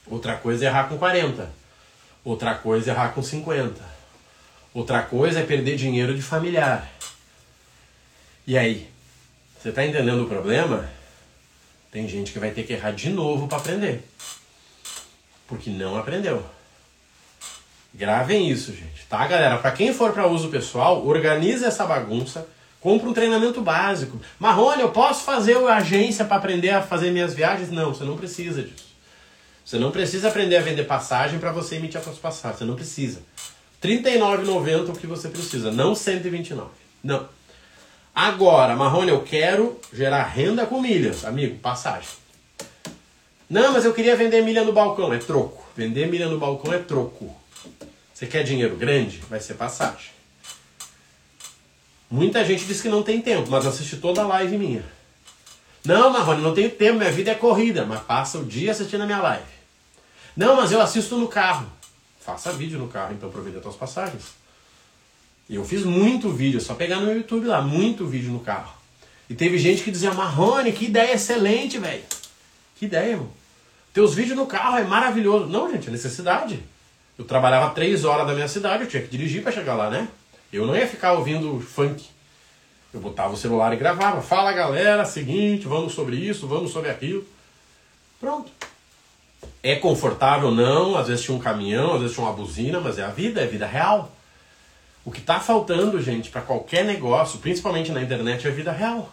Outra 0.10 0.38
coisa 0.38 0.63
é 0.63 0.67
errar 0.67 0.88
com 0.88 0.97
40. 0.97 1.51
Outra 2.23 2.56
coisa 2.56 2.91
é 2.91 2.93
errar 2.93 3.10
com 3.10 3.21
50. 3.21 3.82
Outra 4.73 5.03
coisa 5.03 5.41
é 5.41 5.43
perder 5.43 5.75
dinheiro 5.75 6.15
de 6.15 6.21
familiar. 6.21 6.89
E 8.45 8.58
aí? 8.58 8.89
Você 9.60 9.69
está 9.69 9.86
entendendo 9.86 10.23
o 10.23 10.30
problema? 10.30 10.89
Tem 11.91 12.08
gente 12.08 12.32
que 12.32 12.39
vai 12.39 12.51
ter 12.51 12.63
que 12.63 12.73
errar 12.73 12.91
de 12.91 13.10
novo 13.10 13.47
para 13.47 13.58
aprender. 13.58 14.08
Porque 15.47 15.69
não 15.69 15.97
aprendeu. 15.97 16.45
Gravem 17.93 18.49
isso, 18.49 18.71
gente. 18.71 19.06
Tá, 19.10 19.25
galera? 19.27 19.58
Para 19.58 19.71
quem 19.71 19.93
for 19.93 20.13
para 20.13 20.27
uso 20.27 20.49
pessoal, 20.49 21.06
organize 21.06 21.65
essa 21.65 21.86
bagunça. 21.86 22.47
Compre 22.88 23.10
um 23.10 23.13
treinamento 23.13 23.60
básico. 23.62 24.17
Marrone, 24.39 24.82
eu 24.82 24.91
posso 24.93 25.26
fazer 25.26 25.58
a 25.58 25.76
agência 25.76 26.23
para 26.23 26.38
aprender 26.38 26.69
a 26.69 26.82
fazer 26.82 27.12
minhas 27.12 27.34
viagens? 27.34 27.69
Não, 27.69 27.93
você 27.93 28.06
não 28.06 28.15
precisa 28.15 28.63
disso. 28.63 28.95
Você 29.65 29.78
não 29.78 29.91
precisa 29.91 30.30
aprender 30.30 30.56
a 30.56 30.62
vender 30.62 30.86
passagem 30.86 31.38
para 31.38 31.52
você 31.52 31.76
emitir 31.76 31.97
as 31.97 32.06
suas 32.06 32.17
passagens. 32.17 32.60
Você 32.60 32.63
não 32.63 32.76
precisa. 32.76 33.19
R$ 33.84 33.89
39,90 33.89 34.69
é 34.69 34.91
o 34.91 34.95
que 34.95 35.06
você 35.06 35.28
precisa, 35.28 35.69
não 35.69 35.93
129. 35.93 36.69
Não. 37.04 37.28
Agora, 38.15 38.73
Marrone, 38.73 39.10
eu 39.10 39.21
quero 39.21 39.78
gerar 39.91 40.23
renda 40.23 40.65
com 40.65 40.80
milhas. 40.80 41.26
Amigo, 41.26 41.60
passagem. 41.60 42.08
Não, 43.50 43.73
mas 43.73 43.84
eu 43.84 43.93
queria 43.93 44.15
vender 44.15 44.41
milha 44.43 44.63
no 44.63 44.71
balcão. 44.71 45.13
É 45.13 45.17
troco. 45.17 45.62
Vender 45.76 46.08
milha 46.08 46.30
no 46.30 46.39
balcão 46.39 46.71
é 46.71 46.78
troco. 46.78 47.36
Você 48.13 48.26
quer 48.28 48.43
dinheiro 48.43 48.78
grande? 48.78 49.17
Vai 49.30 49.41
ser 49.41 49.56
passagem. 49.56 50.16
Muita 52.10 52.43
gente 52.46 52.65
diz 52.65 52.82
que 52.82 52.88
não 52.88 53.04
tem 53.04 53.22
tempo, 53.22 53.50
mas 53.50 53.65
assiste 53.65 53.98
toda 53.98 54.22
a 54.22 54.28
live 54.28 54.58
minha. 54.58 54.84
Não, 55.84 56.10
Marrone, 56.10 56.41
não 56.41 56.54
tenho 56.54 56.70
tempo, 56.70 57.00
minha 57.00 57.12
vida 57.12 57.32
é 57.32 57.36
corrida, 57.36 57.86
mas 57.86 58.02
passa 58.02 58.38
o 58.38 58.46
dia 58.46 58.72
assistindo 58.72 59.02
a 59.02 59.06
minha 59.06 59.22
live. 59.22 59.46
Não, 60.36 60.56
mas 60.56 60.72
eu 60.72 60.82
assisto 60.82 61.17
no 61.17 61.28
carro. 61.28 61.67
Faça 62.20 62.52
vídeo 62.52 62.78
no 62.78 62.88
carro, 62.88 63.13
então, 63.13 63.30
para 63.30 63.41
vender 63.41 63.62
suas 63.62 63.76
passagens. 63.76 64.24
Eu 65.50 65.63
fiz 65.63 65.84
muito 65.84 66.30
vídeo, 66.30 66.58
é 66.58 66.62
só 66.62 66.76
pegar 66.76 67.00
no 67.00 67.12
YouTube 67.12 67.48
lá, 67.48 67.62
muito 67.62 68.06
vídeo 68.06 68.32
no 68.32 68.39
carro. 68.39 68.74
E 69.30 69.36
teve 69.36 69.58
gente 69.58 69.82
que 69.82 69.91
dizia, 69.91 70.13
Marrone, 70.13 70.72
que 70.72 70.86
ideia 70.86 71.13
excelente, 71.13 71.78
velho. 71.78 72.04
Que 72.76 72.86
ideia, 72.86 73.12
irmão. 73.12 73.30
Teus 73.93 74.13
vídeos 74.13 74.38
no 74.38 74.46
carro 74.46 74.78
é 74.78 74.84
maravilhoso. 74.84 75.48
Não, 75.48 75.72
gente, 75.72 75.88
é 75.88 75.91
necessidade. 75.91 76.62
Eu 77.17 77.26
trabalhava 77.26 77.74
três 77.74 78.06
horas 78.06 78.28
da 78.28 78.34
minha 78.34 78.48
cidade, 78.48 78.84
eu 78.84 78.89
tinha 78.89 79.02
que 79.02 79.10
dirigir 79.10 79.41
para 79.41 79.52
chegar 79.52 79.76
lá, 79.76 79.89
né? 79.89 80.08
Eu 80.51 80.65
não 80.65 80.75
ia 80.75 80.88
ficar 80.88 81.13
ouvindo 81.13 81.60
funk. 81.60 82.05
Eu 82.93 82.99
botava 82.99 83.33
o 83.33 83.38
celular 83.38 83.73
e 83.73 83.77
gravava. 83.77 84.21
Fala 84.21 84.53
galera, 84.53 85.05
seguinte, 85.05 85.67
vamos 85.67 85.93
sobre 85.93 86.15
isso, 86.15 86.47
vamos 86.47 86.71
sobre 86.71 86.89
aquilo. 86.89 87.25
Pronto. 88.19 88.51
É 89.62 89.75
confortável? 89.75 90.51
Não. 90.51 90.95
Às 90.95 91.07
vezes 91.07 91.23
tinha 91.23 91.36
um 91.36 91.39
caminhão, 91.39 91.95
às 91.95 92.01
vezes 92.01 92.15
tinha 92.15 92.25
uma 92.25 92.33
buzina, 92.33 92.79
mas 92.79 92.97
é 92.97 93.03
a 93.03 93.10
vida, 93.10 93.41
é 93.41 93.45
vida 93.45 93.65
real. 93.65 94.12
O 95.03 95.12
que 95.12 95.19
está 95.19 95.39
faltando, 95.39 96.01
gente, 96.01 96.29
para 96.29 96.41
qualquer 96.41 96.83
negócio, 96.83 97.39
principalmente 97.39 97.91
na 97.91 98.01
internet, 98.01 98.45
é 98.47 98.49
a 98.49 98.53
vida 98.53 98.71
real. 98.71 99.12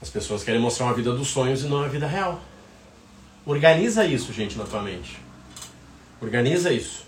As 0.00 0.08
pessoas 0.08 0.44
querem 0.44 0.60
mostrar 0.60 0.86
uma 0.86 0.94
vida 0.94 1.12
dos 1.12 1.28
sonhos 1.28 1.62
e 1.62 1.66
não 1.66 1.82
a 1.82 1.88
vida 1.88 2.06
real. 2.06 2.40
Organiza 3.44 4.04
isso, 4.04 4.32
gente, 4.32 4.56
na 4.56 4.64
tua 4.64 4.82
mente. 4.82 5.18
Organiza 6.20 6.72
isso. 6.72 7.07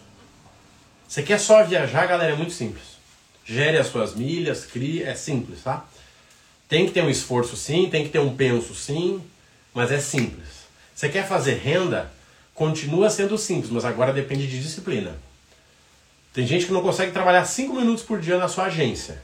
Você 1.11 1.25
quer 1.25 1.41
só 1.41 1.65
viajar, 1.65 2.07
galera, 2.07 2.35
é 2.35 2.37
muito 2.37 2.53
simples. 2.53 2.85
Gere 3.45 3.77
as 3.77 3.89
suas 3.89 4.15
milhas, 4.15 4.65
crie, 4.65 5.03
é 5.03 5.13
simples, 5.13 5.61
tá? 5.61 5.85
Tem 6.69 6.87
que 6.87 6.93
ter 6.93 7.03
um 7.03 7.11
esforço 7.11 7.57
sim, 7.57 7.91
tem 7.91 8.05
que 8.05 8.11
ter 8.11 8.21
um 8.21 8.37
penso 8.37 8.77
sim, 8.77 9.21
mas 9.75 9.91
é 9.91 9.99
simples. 9.99 10.47
Você 10.95 11.09
quer 11.09 11.27
fazer 11.27 11.55
renda? 11.55 12.13
Continua 12.55 13.11
sendo 13.11 13.37
simples, 13.37 13.73
mas 13.73 13.85
agora 13.85 14.13
depende 14.13 14.47
de 14.47 14.63
disciplina. 14.63 15.19
Tem 16.33 16.47
gente 16.47 16.67
que 16.67 16.73
não 16.73 16.81
consegue 16.81 17.11
trabalhar 17.11 17.45
5 17.45 17.75
minutos 17.75 18.05
por 18.05 18.21
dia 18.21 18.39
na 18.39 18.47
sua 18.47 18.67
agência. 18.67 19.21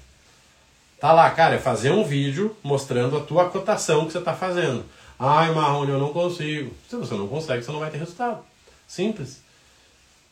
Tá 0.98 1.12
lá, 1.12 1.30
cara, 1.30 1.54
é 1.54 1.58
fazer 1.60 1.92
um 1.92 2.02
vídeo 2.02 2.56
mostrando 2.64 3.16
a 3.16 3.20
tua 3.20 3.48
cotação 3.48 4.06
que 4.06 4.12
você 4.12 4.18
está 4.18 4.34
fazendo. 4.34 4.84
Ai, 5.16 5.54
Marrone, 5.54 5.92
eu 5.92 6.00
não 6.00 6.12
consigo. 6.12 6.74
Se 6.90 6.96
você 6.96 7.14
não 7.14 7.28
consegue, 7.28 7.62
você 7.62 7.70
não 7.70 7.78
vai 7.78 7.92
ter 7.92 7.98
resultado. 7.98 8.44
Simples. 8.88 9.46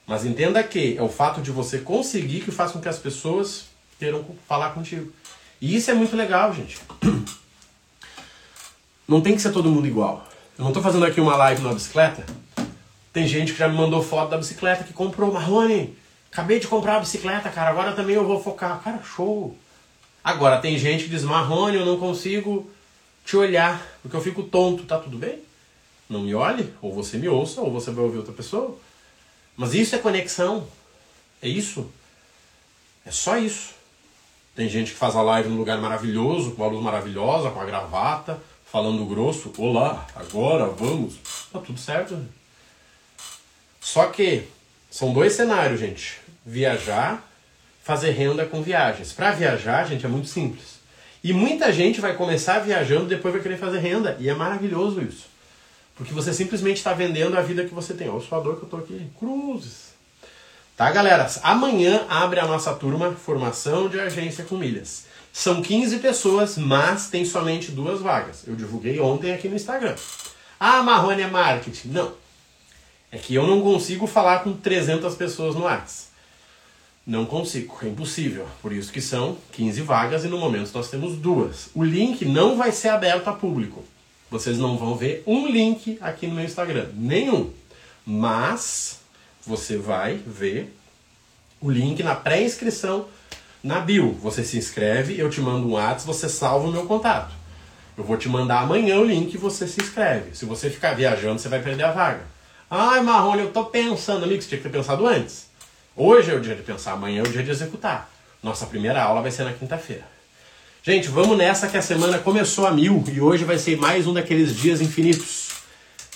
Mas 0.06 0.24
entenda 0.24 0.62
que 0.62 0.96
é 0.96 1.02
o 1.02 1.08
fato 1.08 1.40
de 1.40 1.50
você 1.50 1.78
conseguir 1.78 2.40
que 2.40 2.50
faz 2.50 2.72
com 2.72 2.80
que 2.80 2.88
as 2.88 2.98
pessoas 2.98 3.66
queiram 3.98 4.24
falar 4.46 4.70
contigo. 4.70 5.12
E 5.60 5.76
isso 5.76 5.90
é 5.90 5.94
muito 5.94 6.16
legal, 6.16 6.52
gente. 6.52 6.78
Não 9.08 9.20
tem 9.20 9.34
que 9.34 9.42
ser 9.42 9.52
todo 9.52 9.70
mundo 9.70 9.86
igual. 9.86 10.26
Eu 10.56 10.62
não 10.62 10.70
estou 10.70 10.82
fazendo 10.82 11.04
aqui 11.04 11.20
uma 11.20 11.36
live 11.36 11.60
na 11.62 11.74
bicicleta. 11.74 12.24
Tem 13.12 13.28
gente 13.28 13.52
que 13.52 13.58
já 13.58 13.68
me 13.68 13.76
mandou 13.76 14.02
foto 14.02 14.30
da 14.30 14.38
bicicleta 14.38 14.82
que 14.82 14.94
comprou. 14.94 15.30
Marrone, 15.30 15.94
Acabei 16.34 16.58
de 16.58 16.66
comprar 16.66 16.96
a 16.96 16.98
bicicleta, 16.98 17.48
cara, 17.48 17.70
agora 17.70 17.92
também 17.92 18.16
eu 18.16 18.26
vou 18.26 18.42
focar. 18.42 18.82
Cara, 18.82 19.00
show! 19.04 19.56
Agora 20.22 20.58
tem 20.58 20.76
gente 20.76 21.04
que 21.04 21.10
diz, 21.10 21.22
Marrone, 21.22 21.76
eu 21.76 21.86
não 21.86 21.96
consigo 21.96 22.68
te 23.24 23.36
olhar, 23.36 23.80
porque 24.02 24.16
eu 24.16 24.20
fico 24.20 24.42
tonto, 24.42 24.82
tá 24.82 24.98
tudo 24.98 25.16
bem? 25.16 25.38
Não 26.10 26.22
me 26.22 26.34
olhe, 26.34 26.74
ou 26.82 26.92
você 26.92 27.18
me 27.18 27.28
ouça, 27.28 27.60
ou 27.60 27.70
você 27.70 27.92
vai 27.92 28.04
ouvir 28.04 28.18
outra 28.18 28.32
pessoa. 28.32 28.76
Mas 29.56 29.74
isso 29.74 29.94
é 29.94 29.98
conexão. 29.98 30.66
É 31.42 31.48
isso. 31.48 31.90
É 33.06 33.10
só 33.10 33.36
isso. 33.36 33.74
Tem 34.54 34.68
gente 34.68 34.92
que 34.92 34.98
faz 34.98 35.16
a 35.16 35.22
live 35.22 35.48
num 35.48 35.58
lugar 35.58 35.78
maravilhoso, 35.78 36.52
com 36.52 36.64
a 36.64 36.68
luz 36.68 36.82
maravilhosa, 36.82 37.50
com 37.50 37.60
a 37.60 37.64
gravata, 37.64 38.40
falando 38.70 39.04
grosso. 39.04 39.52
Olá, 39.58 40.06
agora 40.14 40.66
vamos. 40.66 41.16
Tá 41.52 41.58
tudo 41.58 41.78
certo. 41.78 42.24
Só 43.80 44.06
que 44.06 44.48
são 44.90 45.12
dois 45.12 45.32
cenários, 45.32 45.80
gente 45.80 46.24
viajar, 46.44 47.26
fazer 47.82 48.10
renda 48.10 48.44
com 48.44 48.62
viagens. 48.62 49.12
Para 49.12 49.32
viajar, 49.32 49.86
gente, 49.88 50.04
é 50.04 50.08
muito 50.08 50.28
simples. 50.28 50.74
E 51.22 51.32
muita 51.32 51.72
gente 51.72 52.00
vai 52.00 52.14
começar 52.14 52.58
viajando 52.58 53.06
depois 53.06 53.32
vai 53.32 53.42
querer 53.42 53.56
fazer 53.56 53.78
renda. 53.78 54.16
E 54.20 54.28
é 54.28 54.34
maravilhoso 54.34 55.00
isso. 55.00 55.26
Porque 55.96 56.12
você 56.12 56.32
simplesmente 56.32 56.78
está 56.78 56.92
vendendo 56.92 57.36
a 57.36 57.42
vida 57.42 57.64
que 57.64 57.74
você 57.74 57.94
tem. 57.94 58.08
Olha 58.08 58.18
o 58.18 58.22
suador 58.22 58.56
que 58.56 58.62
eu 58.62 58.66
estou 58.66 58.80
aqui. 58.80 59.06
Cruzes. 59.18 59.94
Tá, 60.76 60.90
galera? 60.90 61.30
Amanhã 61.42 62.04
abre 62.08 62.40
a 62.40 62.46
nossa 62.46 62.74
turma 62.74 63.12
Formação 63.12 63.88
de 63.88 64.00
Agência 64.00 64.44
com 64.44 64.56
Milhas. 64.56 65.04
São 65.32 65.62
15 65.62 65.98
pessoas, 65.98 66.58
mas 66.58 67.08
tem 67.08 67.24
somente 67.24 67.70
duas 67.70 68.00
vagas. 68.00 68.42
Eu 68.46 68.56
divulguei 68.56 68.98
ontem 68.98 69.32
aqui 69.32 69.48
no 69.48 69.54
Instagram. 69.56 69.94
Ah, 70.58 70.82
Marrone 70.82 71.22
é 71.22 71.26
marketing. 71.28 71.88
Não. 71.88 72.12
É 73.10 73.18
que 73.18 73.34
eu 73.34 73.46
não 73.46 73.60
consigo 73.60 74.06
falar 74.08 74.40
com 74.42 74.52
300 74.52 75.14
pessoas 75.14 75.54
no 75.54 75.62
WhatsApp. 75.62 76.08
Não 77.06 77.26
consigo, 77.26 77.76
é 77.82 77.86
impossível. 77.86 78.46
Por 78.62 78.72
isso 78.72 78.90
que 78.90 79.00
são 79.00 79.36
15 79.52 79.82
vagas 79.82 80.24
e 80.24 80.28
no 80.28 80.38
momento 80.38 80.72
nós 80.72 80.88
temos 80.88 81.16
duas. 81.16 81.68
O 81.74 81.84
link 81.84 82.24
não 82.24 82.56
vai 82.56 82.72
ser 82.72 82.88
aberto 82.88 83.28
a 83.28 83.32
público. 83.32 83.84
Vocês 84.30 84.58
não 84.58 84.76
vão 84.76 84.96
ver 84.96 85.22
um 85.26 85.46
link 85.46 85.98
aqui 86.00 86.26
no 86.26 86.34
meu 86.34 86.44
Instagram, 86.44 86.88
nenhum. 86.94 87.52
Mas 88.04 89.00
você 89.46 89.76
vai 89.76 90.16
ver 90.16 90.74
o 91.60 91.70
link 91.70 92.02
na 92.02 92.14
pré-inscrição 92.14 93.06
na 93.62 93.80
bio. 93.80 94.12
Você 94.20 94.44
se 94.44 94.58
inscreve, 94.58 95.18
eu 95.18 95.30
te 95.30 95.40
mando 95.40 95.66
um 95.66 95.72
WhatsApp, 95.72 96.06
você 96.06 96.28
salva 96.28 96.68
o 96.68 96.72
meu 96.72 96.84
contato. 96.86 97.34
Eu 97.96 98.04
vou 98.04 98.16
te 98.16 98.28
mandar 98.28 98.60
amanhã 98.60 98.98
o 98.98 99.04
link 99.04 99.32
e 99.32 99.38
você 99.38 99.66
se 99.66 99.80
inscreve. 99.80 100.36
Se 100.36 100.44
você 100.44 100.68
ficar 100.68 100.94
viajando, 100.94 101.38
você 101.38 101.48
vai 101.48 101.62
perder 101.62 101.84
a 101.84 101.92
vaga. 101.92 102.22
Ai, 102.70 103.00
Marrone, 103.02 103.42
eu 103.42 103.52
tô 103.52 103.66
pensando, 103.66 104.24
amigo, 104.24 104.42
você 104.42 104.48
tinha 104.48 104.60
que 104.60 104.68
ter 104.68 104.76
pensado 104.76 105.06
antes. 105.06 105.46
Hoje 105.96 106.30
é 106.30 106.34
o 106.34 106.40
dia 106.40 106.56
de 106.56 106.62
pensar, 106.62 106.92
amanhã 106.92 107.20
é 107.20 107.22
o 107.22 107.30
dia 107.30 107.42
de 107.42 107.50
executar. 107.50 108.10
Nossa 108.42 108.66
primeira 108.66 109.02
aula 109.02 109.22
vai 109.22 109.30
ser 109.30 109.44
na 109.44 109.52
quinta-feira. 109.52 110.13
Gente, 110.86 111.08
vamos 111.08 111.38
nessa 111.38 111.66
que 111.66 111.78
a 111.78 111.80
semana 111.80 112.18
começou 112.18 112.66
a 112.66 112.70
mil 112.70 113.02
e 113.10 113.18
hoje 113.18 113.42
vai 113.42 113.56
ser 113.56 113.74
mais 113.78 114.06
um 114.06 114.12
daqueles 114.12 114.54
dias 114.54 114.82
infinitos 114.82 115.48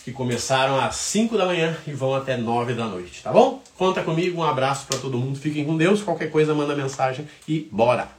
que 0.05 0.13
começaram 0.13 0.79
às 0.79 0.97
5 0.97 1.39
da 1.39 1.47
manhã 1.47 1.75
e 1.87 1.93
vão 1.95 2.15
até 2.15 2.37
9 2.37 2.75
da 2.75 2.85
noite, 2.85 3.23
tá 3.23 3.33
bom? 3.33 3.63
Conta 3.79 4.03
comigo, 4.03 4.39
um 4.39 4.45
abraço 4.45 4.87
para 4.87 4.99
todo 4.99 5.17
mundo, 5.17 5.39
fiquem 5.39 5.65
com 5.65 5.75
Deus, 5.75 6.03
qualquer 6.03 6.31
coisa 6.31 6.55
manda 6.55 6.77
mensagem 6.77 7.27
e 7.49 7.67
bora! 7.73 8.18